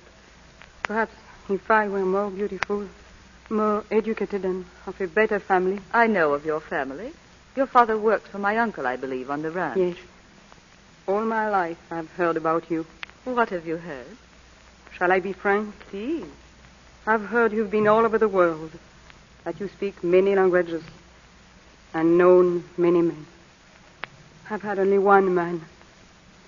[0.82, 1.14] Perhaps
[1.48, 2.88] if I were more beautiful,
[3.48, 5.78] more educated, and of a better family.
[5.94, 7.12] I know of your family.
[7.54, 9.78] Your father works for my uncle, I believe, on the ranch.
[9.78, 9.96] Yes.
[11.06, 12.84] All my life I've heard about you.
[13.22, 14.16] What have you heard?
[14.90, 15.72] Shall I be frank?
[15.92, 16.24] See.
[17.06, 18.72] I've heard you've been all over the world,
[19.44, 20.82] that you speak many languages,
[21.94, 23.24] and known many men.
[24.50, 25.60] I've had only one man.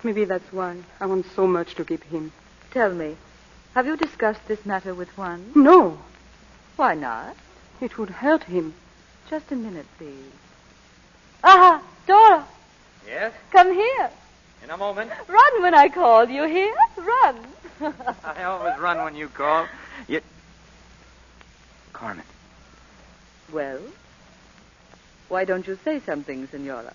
[0.02, 2.32] Maybe that's why I want so much to keep him.
[2.70, 3.16] Tell me,
[3.74, 5.52] have you discussed this matter with Juan?
[5.54, 5.98] No.
[6.76, 7.36] Why not?
[7.80, 8.74] It would hurt him.
[9.28, 10.32] Just a minute, please.
[11.44, 12.46] Ah, Dora,
[13.06, 13.32] Yes?
[13.50, 14.10] come here.
[14.64, 15.10] In a moment.
[15.28, 16.28] Run when I call.
[16.28, 16.74] You hear?
[16.96, 17.46] Run.
[18.24, 19.66] I always run when you call.
[20.08, 20.20] You...
[21.92, 22.24] Carmen.
[23.52, 23.80] well,
[25.28, 26.92] why don't you say something, Senora?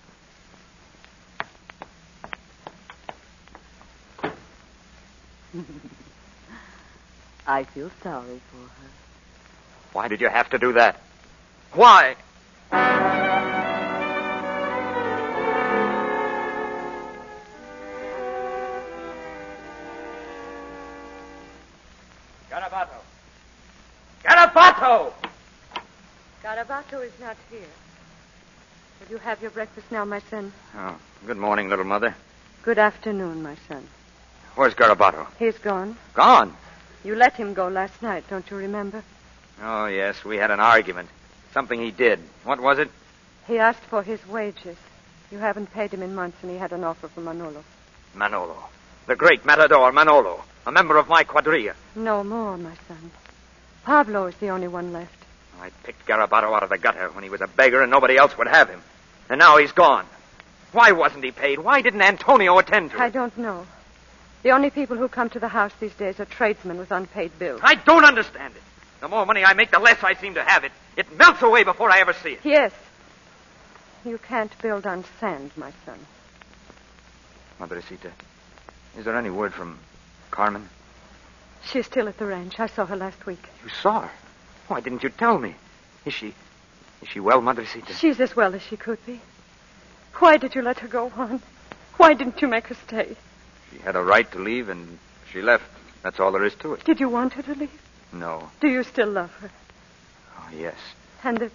[7.46, 8.90] I feel sorry for her.
[9.92, 11.00] Why did you have to do that?
[11.72, 12.16] Why?
[22.50, 22.98] Garabato.
[24.24, 25.12] Garabato!
[26.42, 27.60] Garabato is not here.
[29.00, 30.52] Will you have your breakfast now, my son?
[30.74, 30.96] Oh,
[31.26, 32.14] good morning, little mother.
[32.62, 33.86] Good afternoon, my son.
[34.56, 35.26] Where's Garabato?
[35.38, 35.96] He's gone.
[36.14, 36.56] Gone.
[37.04, 39.04] You let him go last night, don't you remember?
[39.62, 41.10] Oh, yes, we had an argument.
[41.52, 42.18] Something he did.
[42.44, 42.90] What was it?
[43.46, 44.76] He asked for his wages.
[45.30, 47.62] You haven't paid him in months, and he had an offer from Manolo.
[48.14, 48.56] Manolo.
[49.06, 50.42] The great matador, Manolo.
[50.66, 51.74] A member of my quadrilla.
[51.94, 53.10] No more, my son.
[53.84, 55.24] Pablo is the only one left.
[55.60, 58.36] I picked Garabato out of the gutter when he was a beggar and nobody else
[58.36, 58.80] would have him.
[59.28, 60.06] And now he's gone.
[60.72, 61.58] Why wasn't he paid?
[61.58, 63.66] Why didn't Antonio attend to I don't know.
[64.42, 67.60] The only people who come to the house these days are tradesmen with unpaid bills.
[67.64, 68.62] I don't understand it.
[69.00, 70.72] The more money I make, the less I seem to have it.
[70.96, 72.40] It melts away before I ever see it.
[72.44, 72.72] Yes.
[74.04, 75.98] You can't build on sand, my son.
[77.60, 78.10] Madrecita,
[78.96, 79.78] is there any word from
[80.30, 80.68] Carmen?
[81.64, 82.60] She's still at the ranch.
[82.60, 83.48] I saw her last week.
[83.64, 84.10] You saw her.
[84.68, 85.54] Why didn't you tell me?
[86.04, 86.34] Is she.
[87.02, 87.92] Is she well, Madrecita?
[87.98, 89.20] She's as well as she could be.
[90.18, 91.42] Why did you let her go on?
[91.96, 93.16] Why didn't you make her stay?
[93.76, 94.98] She had a right to leave, and
[95.32, 95.64] she left.
[96.02, 96.84] That's all there is to it.
[96.84, 97.70] Did you want her to leave?
[98.12, 98.48] No.
[98.60, 99.50] Do you still love her?
[100.38, 100.76] Oh, yes.
[101.24, 101.50] And the,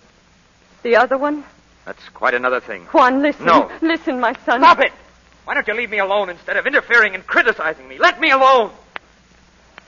[0.83, 1.43] the other one?
[1.85, 2.85] That's quite another thing.
[2.85, 3.45] Juan, listen.
[3.45, 3.71] No.
[3.81, 4.61] Listen, my son.
[4.61, 4.91] Stop it!
[5.45, 7.97] Why don't you leave me alone instead of interfering and criticizing me?
[7.97, 8.71] Let me alone!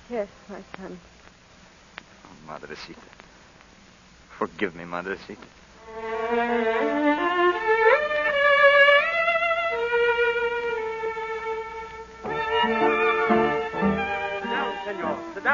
[0.09, 0.99] Yes, my son.
[2.25, 2.97] Oh, Madrecita.
[4.37, 5.37] Forgive me, Madrecita.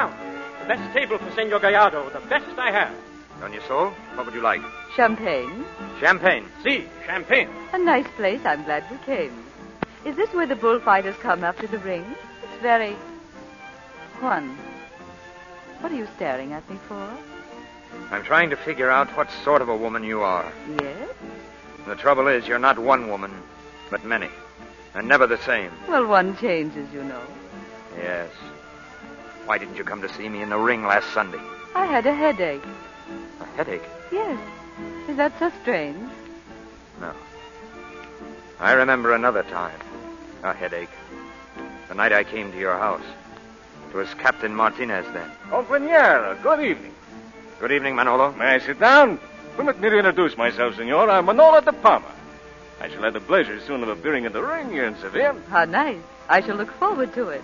[0.00, 0.10] Senor.
[0.10, 0.60] Sit down.
[0.60, 2.10] The best table for Senor Gallardo.
[2.10, 2.94] The best I have.
[3.40, 4.60] Dona Sol, what would you like?
[4.94, 5.64] Champagne.
[6.00, 6.44] Champagne.
[6.62, 7.48] See, champagne.
[7.72, 8.40] A nice place.
[8.44, 9.32] I'm glad we came.
[10.04, 12.04] Is this where the bullfighters come after the ring?
[12.42, 12.96] It's very.
[14.20, 14.56] Juan,
[15.80, 17.16] what are you staring at me for?
[18.10, 20.52] I'm trying to figure out what sort of a woman you are.
[20.80, 21.08] Yes?
[21.86, 23.32] The trouble is, you're not one woman,
[23.90, 24.28] but many.
[24.94, 25.70] and never the same.
[25.88, 27.22] Well, one changes, you know.
[27.96, 28.30] Yes.
[29.46, 31.40] Why didn't you come to see me in the ring last Sunday?
[31.74, 32.62] I had a headache.
[33.40, 33.82] A headache?
[34.12, 34.38] Yes.
[35.08, 36.10] Is that so strange?
[37.00, 37.12] No.
[38.58, 39.78] I remember another time.
[40.42, 40.90] A headache.
[41.88, 43.04] The night I came to your house.
[43.88, 45.28] It was Captain Martinez then.
[45.48, 46.94] Companiero, good evening.
[47.58, 48.32] Good evening, Manolo.
[48.32, 49.18] May I sit down?
[49.56, 51.10] Permit me to introduce myself, senor.
[51.10, 52.06] I'm Manolo de Palma.
[52.80, 55.36] I shall have the pleasure soon of appearing in the ring here in Seville.
[55.48, 55.98] How nice.
[56.28, 57.42] I shall look forward to it.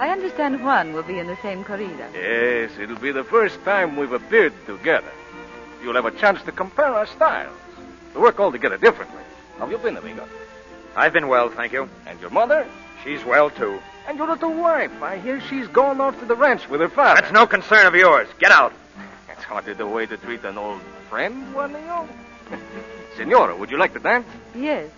[0.00, 2.08] I understand Juan will be in the same corrida.
[2.14, 5.12] Yes, it'll be the first time we've appeared together.
[5.82, 7.54] You'll have a chance to compare our styles.
[8.14, 9.22] We work altogether differently.
[9.58, 10.26] How have you been, amigo?
[10.96, 11.86] I've been well, thank you.
[12.06, 12.66] And your mother?
[13.04, 13.78] She's well, too.
[14.08, 15.02] And your little wife?
[15.02, 17.20] I hear she's gone off to the ranch with her father.
[17.20, 18.26] That's no concern of yours.
[18.38, 18.72] Get out.
[19.28, 22.08] That's hardly the way to treat an old friend, Juanillo.
[23.18, 24.26] Senora, would you like to dance?
[24.54, 24.90] Yes.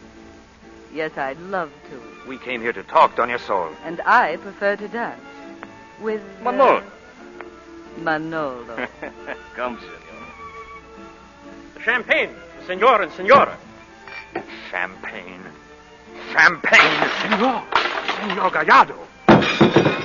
[0.95, 2.12] Yes, I'd love to.
[2.27, 3.71] We came here to talk, Doña Sol.
[3.85, 5.21] And I prefer to dance.
[6.01, 6.23] With.
[6.41, 6.83] uh, Manolo.
[7.99, 8.89] Manolo.
[9.55, 9.99] Come, senor.
[11.83, 12.31] Champagne,
[12.67, 13.59] senor and senora.
[14.71, 15.43] Champagne.
[16.33, 17.11] Champagne.
[17.23, 17.65] Senor.
[18.21, 20.02] Senor Gallardo.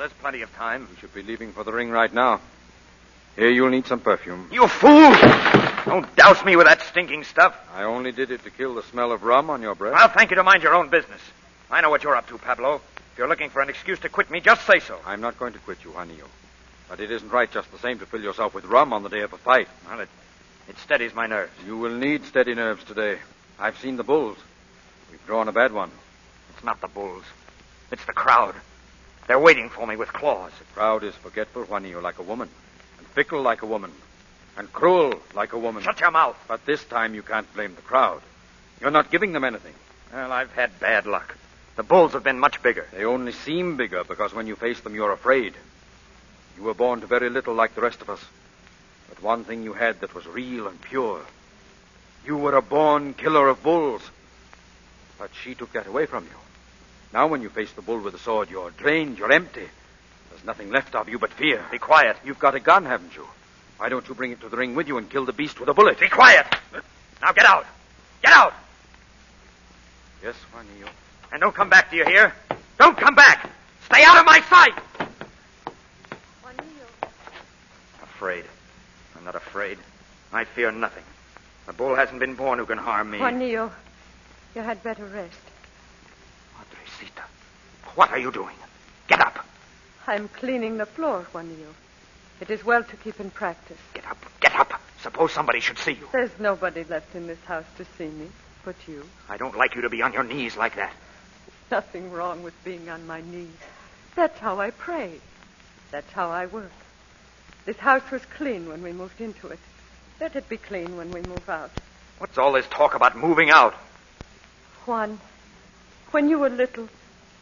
[0.00, 0.88] There's plenty of time.
[0.90, 2.40] We should be leaving for the ring right now.
[3.36, 4.48] Here, you'll need some perfume.
[4.50, 5.12] You fool!
[5.84, 7.54] Don't douse me with that stinking stuff.
[7.74, 9.92] I only did it to kill the smell of rum on your breath.
[9.94, 11.20] I'll thank you to mind your own business.
[11.70, 12.76] I know what you're up to, Pablo.
[13.12, 14.98] If you're looking for an excuse to quit me, just say so.
[15.04, 16.28] I'm not going to quit you, Juanillo.
[16.88, 19.20] But it isn't right just the same to fill yourself with rum on the day
[19.20, 19.68] of a fight.
[19.86, 20.08] Well, it,
[20.66, 21.52] it steadies my nerves.
[21.66, 23.18] You will need steady nerves today.
[23.58, 24.38] I've seen the bulls.
[25.10, 25.90] We've drawn a bad one.
[26.54, 27.24] It's not the bulls.
[27.92, 28.54] It's the crowd.
[29.26, 30.52] They're waiting for me with claws.
[30.58, 32.48] The crowd is forgetful, Juanillo, like a woman.
[32.98, 33.92] And fickle like a woman.
[34.56, 35.82] And cruel like a woman.
[35.82, 36.36] Shut your mouth.
[36.48, 38.22] But this time you can't blame the crowd.
[38.80, 39.74] You're not giving them anything.
[40.12, 41.36] Well, I've had bad luck.
[41.76, 42.86] The bulls have been much bigger.
[42.92, 45.54] They only seem bigger because when you face them, you're afraid.
[46.56, 48.22] You were born to very little like the rest of us.
[49.08, 51.22] But one thing you had that was real and pure.
[52.26, 54.02] You were a born killer of bulls.
[55.18, 56.36] But she took that away from you.
[57.12, 59.68] Now, when you face the bull with a sword, you're drained, you're empty.
[60.30, 61.64] There's nothing left of you but fear.
[61.70, 62.16] Be quiet.
[62.24, 63.26] You've got a gun, haven't you?
[63.78, 65.68] Why don't you bring it to the ring with you and kill the beast with
[65.68, 65.98] a bullet?
[65.98, 66.46] Be quiet.
[67.20, 67.66] Now get out.
[68.22, 68.54] Get out.
[70.22, 70.88] Yes, Juanillo.
[71.32, 72.32] And don't come back, do you hear?
[72.78, 73.50] Don't come back.
[73.86, 74.74] Stay out of my sight.
[76.44, 77.08] Juanillo.
[78.02, 78.44] Afraid.
[79.16, 79.78] I'm not afraid.
[80.32, 81.04] I fear nothing.
[81.66, 83.18] The bull hasn't been born who can harm me.
[83.18, 83.70] Juanillo,
[84.54, 85.49] you had better rest.
[87.00, 87.22] Madrecita,
[87.94, 88.54] what are you doing?
[89.08, 89.44] Get up.
[90.06, 91.74] I'm cleaning the floor, Juanillo.
[92.40, 93.78] It is well to keep in practice.
[93.94, 94.18] Get up.
[94.40, 94.80] Get up.
[95.02, 96.08] Suppose somebody should see you.
[96.12, 98.28] There's nobody left in this house to see me
[98.64, 99.04] but you.
[99.28, 100.92] I don't like you to be on your knees like that.
[101.70, 103.48] Nothing wrong with being on my knees.
[104.14, 105.12] That's how I pray.
[105.90, 106.72] That's how I work.
[107.64, 109.58] This house was clean when we moved into it.
[110.20, 111.70] Let it be clean when we move out.
[112.18, 113.74] What's all this talk about moving out?
[114.86, 115.18] Juan,
[116.10, 116.88] when you were little,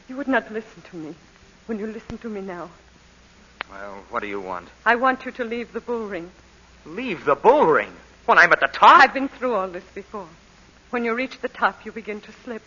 [0.08, 1.14] you would not listen to me.
[1.66, 2.70] When you listen to me now,
[3.70, 4.68] Well, what do you want?
[4.86, 6.30] I want you to leave the bull ring.
[6.86, 7.92] Leave the bull ring?
[8.24, 9.00] When I'm at the top?
[9.00, 10.28] I've been through all this before.
[10.90, 12.62] When you reach the top, you begin to slip.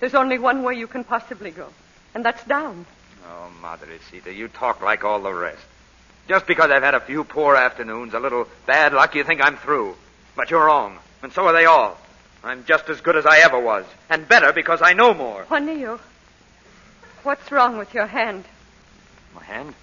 [0.00, 1.68] There's only one way you can possibly go,
[2.14, 2.86] and that's down.
[3.28, 5.62] Oh, Madrecita, you talk like all the rest.
[6.26, 9.56] Just because I've had a few poor afternoons, a little bad luck, you think I'm
[9.56, 9.94] through.
[10.34, 11.98] But you're wrong, and so are they all.
[12.42, 15.44] I'm just as good as I ever was, and better because I know more.
[15.44, 16.00] Juanillo,
[17.22, 18.44] what's wrong with your hand?
[19.34, 19.74] My hand?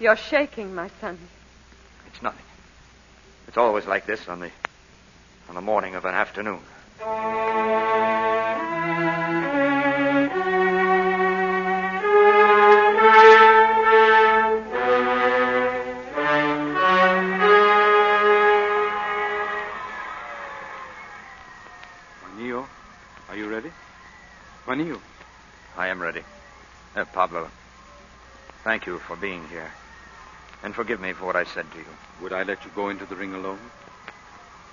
[0.00, 1.18] You're shaking, my son.
[2.08, 2.44] It's nothing.
[3.46, 4.50] It's always like this on the
[5.48, 6.60] on the morning of an afternoon.
[26.10, 26.26] I ready.
[26.96, 27.48] Uh, Pablo,
[28.64, 29.70] thank you for being here.
[30.64, 31.84] And forgive me for what I said to you.
[32.20, 33.60] Would I let you go into the ring alone?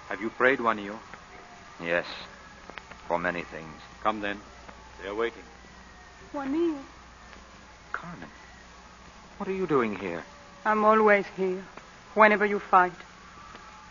[0.10, 0.98] Have you prayed, Juanillo?
[1.80, 2.06] Yes,
[3.08, 3.72] for many things.
[4.02, 4.40] Come then.
[5.00, 5.44] They are waiting.
[6.34, 6.80] Juanillo,
[7.92, 8.30] Carmen,
[9.38, 10.24] what are you doing here?
[10.66, 11.64] I'm always here,
[12.16, 13.00] whenever you fight.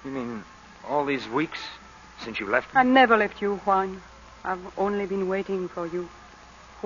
[0.05, 0.43] You mean
[0.89, 1.61] all these weeks
[2.25, 2.81] since you left me?
[2.81, 4.03] I never left you, Juan.
[4.45, 6.09] I've only been waiting for you,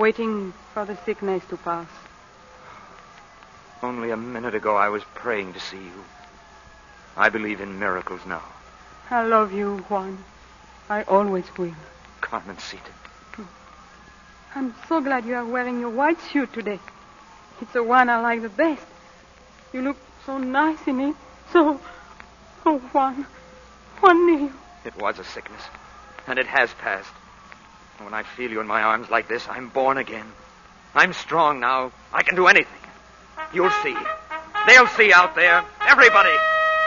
[0.00, 1.86] waiting for the sickness to pass.
[3.82, 6.04] Only a minute ago I was praying to see you.
[7.18, 8.42] I believe in miracles now.
[9.10, 10.24] I love you, Juan.
[10.88, 11.74] I always will.
[12.22, 12.92] Carmencita.
[14.54, 16.80] I'm so glad you are wearing your white suit today.
[17.60, 18.86] It's the one I like the best.
[19.74, 21.14] You look so nice in it.
[21.52, 21.78] So,
[22.64, 23.26] oh, Juan,
[24.00, 24.52] Juan Juanillo.
[24.86, 25.62] It was a sickness,
[26.26, 27.12] and it has passed.
[28.02, 30.24] When I feel you in my arms like this, I'm born again.
[30.94, 31.92] I'm strong now.
[32.12, 32.82] I can do anything.
[33.52, 33.94] You'll see.
[34.66, 35.62] They'll see out there.
[35.86, 36.34] Everybody.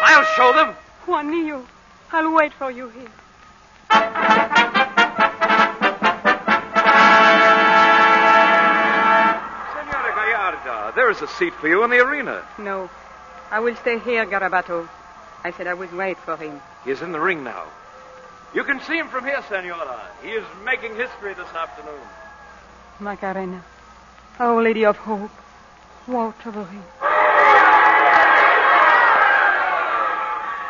[0.01, 0.75] I'll show them.
[1.05, 1.65] Juanillo,
[2.11, 3.09] I'll wait for you here.
[9.73, 12.43] Senora Gallarda, there is a seat for you in the arena.
[12.57, 12.89] No,
[13.51, 14.87] I will stay here, Garabato.
[15.43, 16.59] I said I would wait for him.
[16.83, 17.65] He is in the ring now.
[18.53, 19.99] You can see him from here, Senora.
[20.21, 22.05] He is making history this afternoon.
[22.99, 23.63] Macarena,
[24.37, 25.31] Our Lady of Hope,
[26.07, 26.83] watch over him.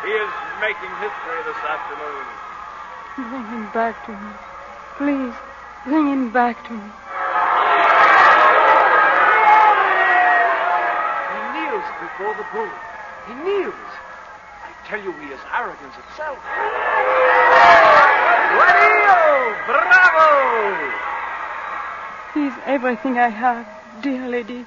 [0.04, 0.32] He is
[0.64, 2.24] making history this afternoon.
[3.16, 4.32] Bring him back to me.
[4.96, 5.34] Please,
[5.84, 6.90] bring him back to me.
[11.32, 12.72] He kneels before the bull.
[13.28, 14.03] He kneels.
[14.84, 16.38] I tell you, he is arrogance itself.
[18.54, 19.54] Juanillo!
[19.66, 20.92] Bravo!
[22.34, 23.66] He's everything I have,
[24.02, 24.66] dear lady.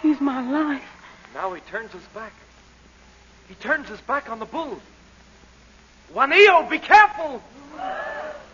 [0.00, 0.84] He's my life.
[1.34, 2.32] Now he turns his back.
[3.48, 4.78] He turns his back on the bull.
[6.14, 7.42] Juanillo, be careful!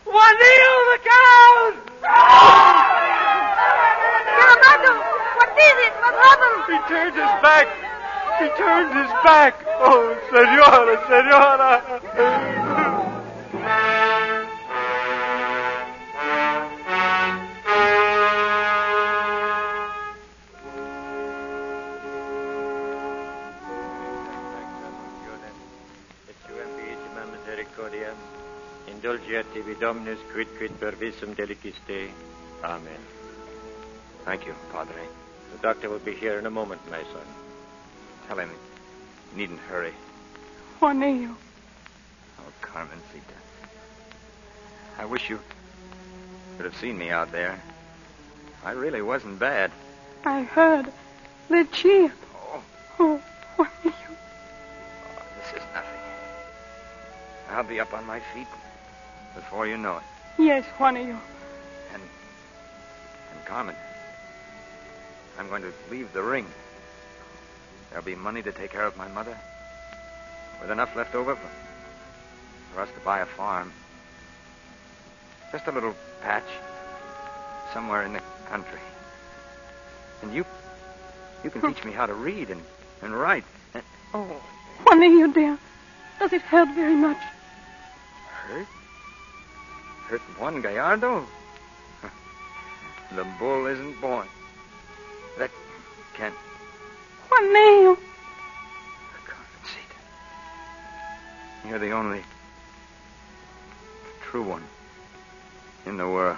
[0.06, 1.74] Juanillo, look out!
[4.38, 4.94] Garabato,
[5.36, 5.92] what is it?
[6.00, 6.64] What happened?
[6.72, 7.93] He turned his back.
[8.38, 9.54] He turned his back.
[9.66, 11.72] Oh, senora, senora.
[27.74, 28.12] misericordia,
[28.86, 32.10] indulgeat tibi Dominus quid quid per visum deliquisti.
[32.62, 32.98] Amen.
[34.24, 35.06] Thank you, Padre.
[35.52, 37.43] The doctor will be here in a moment, my son.
[38.28, 38.50] Tell him
[39.30, 39.92] he needn't hurry.
[40.80, 41.34] Juanillo.
[42.40, 43.34] Oh, Carmencita.
[44.98, 45.40] I wish you
[46.56, 47.60] could have seen me out there.
[48.64, 49.70] I really wasn't bad.
[50.24, 50.90] I heard
[51.48, 52.12] the cheer.
[52.34, 52.62] Oh.
[52.98, 53.20] Oh,
[53.58, 54.16] Juanillo.
[55.06, 56.00] Oh, this is nothing.
[57.50, 58.46] I'll be up on my feet
[59.34, 60.02] before you know it.
[60.38, 61.18] Yes, Juanillo.
[61.92, 62.02] And,
[63.32, 63.76] and Carmen,
[65.38, 66.46] I'm going to leave the ring.
[67.94, 69.38] There'll be money to take care of my mother,
[70.60, 71.48] with enough left over for,
[72.74, 73.72] for us to buy a farm.
[75.52, 76.48] Just a little patch
[77.72, 78.80] somewhere in the country.
[80.22, 80.44] And you,
[81.44, 82.60] you can teach me how to read and,
[83.00, 83.44] and write.
[84.12, 84.42] Oh,
[84.84, 85.56] Juanillo, dear.
[86.18, 87.22] Does it hurt very much?
[88.28, 88.66] Hurt?
[90.08, 91.24] Hurt Juan Gallardo?
[93.14, 94.26] the bull isn't born.
[95.38, 95.52] That
[96.14, 96.34] can't.
[97.34, 97.98] Juanillo.
[101.68, 102.22] You're the only
[104.22, 104.62] true one
[105.86, 106.36] in the world.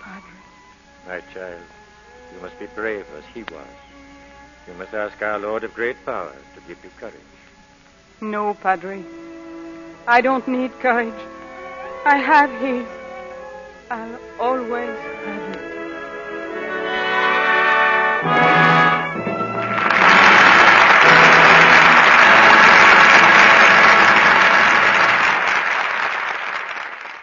[0.00, 0.30] Padre.
[1.06, 1.62] My child,
[2.34, 3.68] you must be brave as he was.
[4.66, 7.14] You must ask our Lord of great power to give you courage.
[8.20, 9.04] No, Padre.
[10.08, 11.14] I don't need courage.
[12.04, 12.86] I have his.
[13.90, 15.45] I'll always have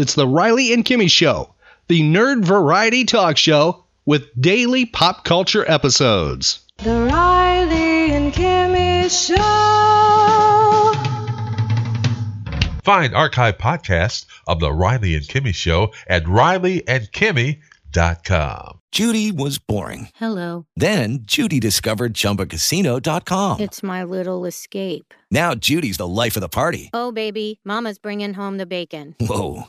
[0.00, 1.52] It's the Riley and Kimmy Show,
[1.88, 6.60] the nerd variety talk show with daily pop culture episodes.
[6.78, 9.36] The Riley and Kimmy Show.
[12.82, 18.80] Find archive podcasts of The Riley and Kimmy Show at rileyandkimmy.com.
[18.92, 20.08] Judy was boring.
[20.16, 20.66] Hello.
[20.74, 23.60] Then Judy discovered ChumbaCasino.com.
[23.60, 25.14] It's my little escape.
[25.30, 26.90] Now Judy's the life of the party.
[26.92, 29.14] Oh, baby, Mama's bringing home the bacon.
[29.20, 29.68] Whoa,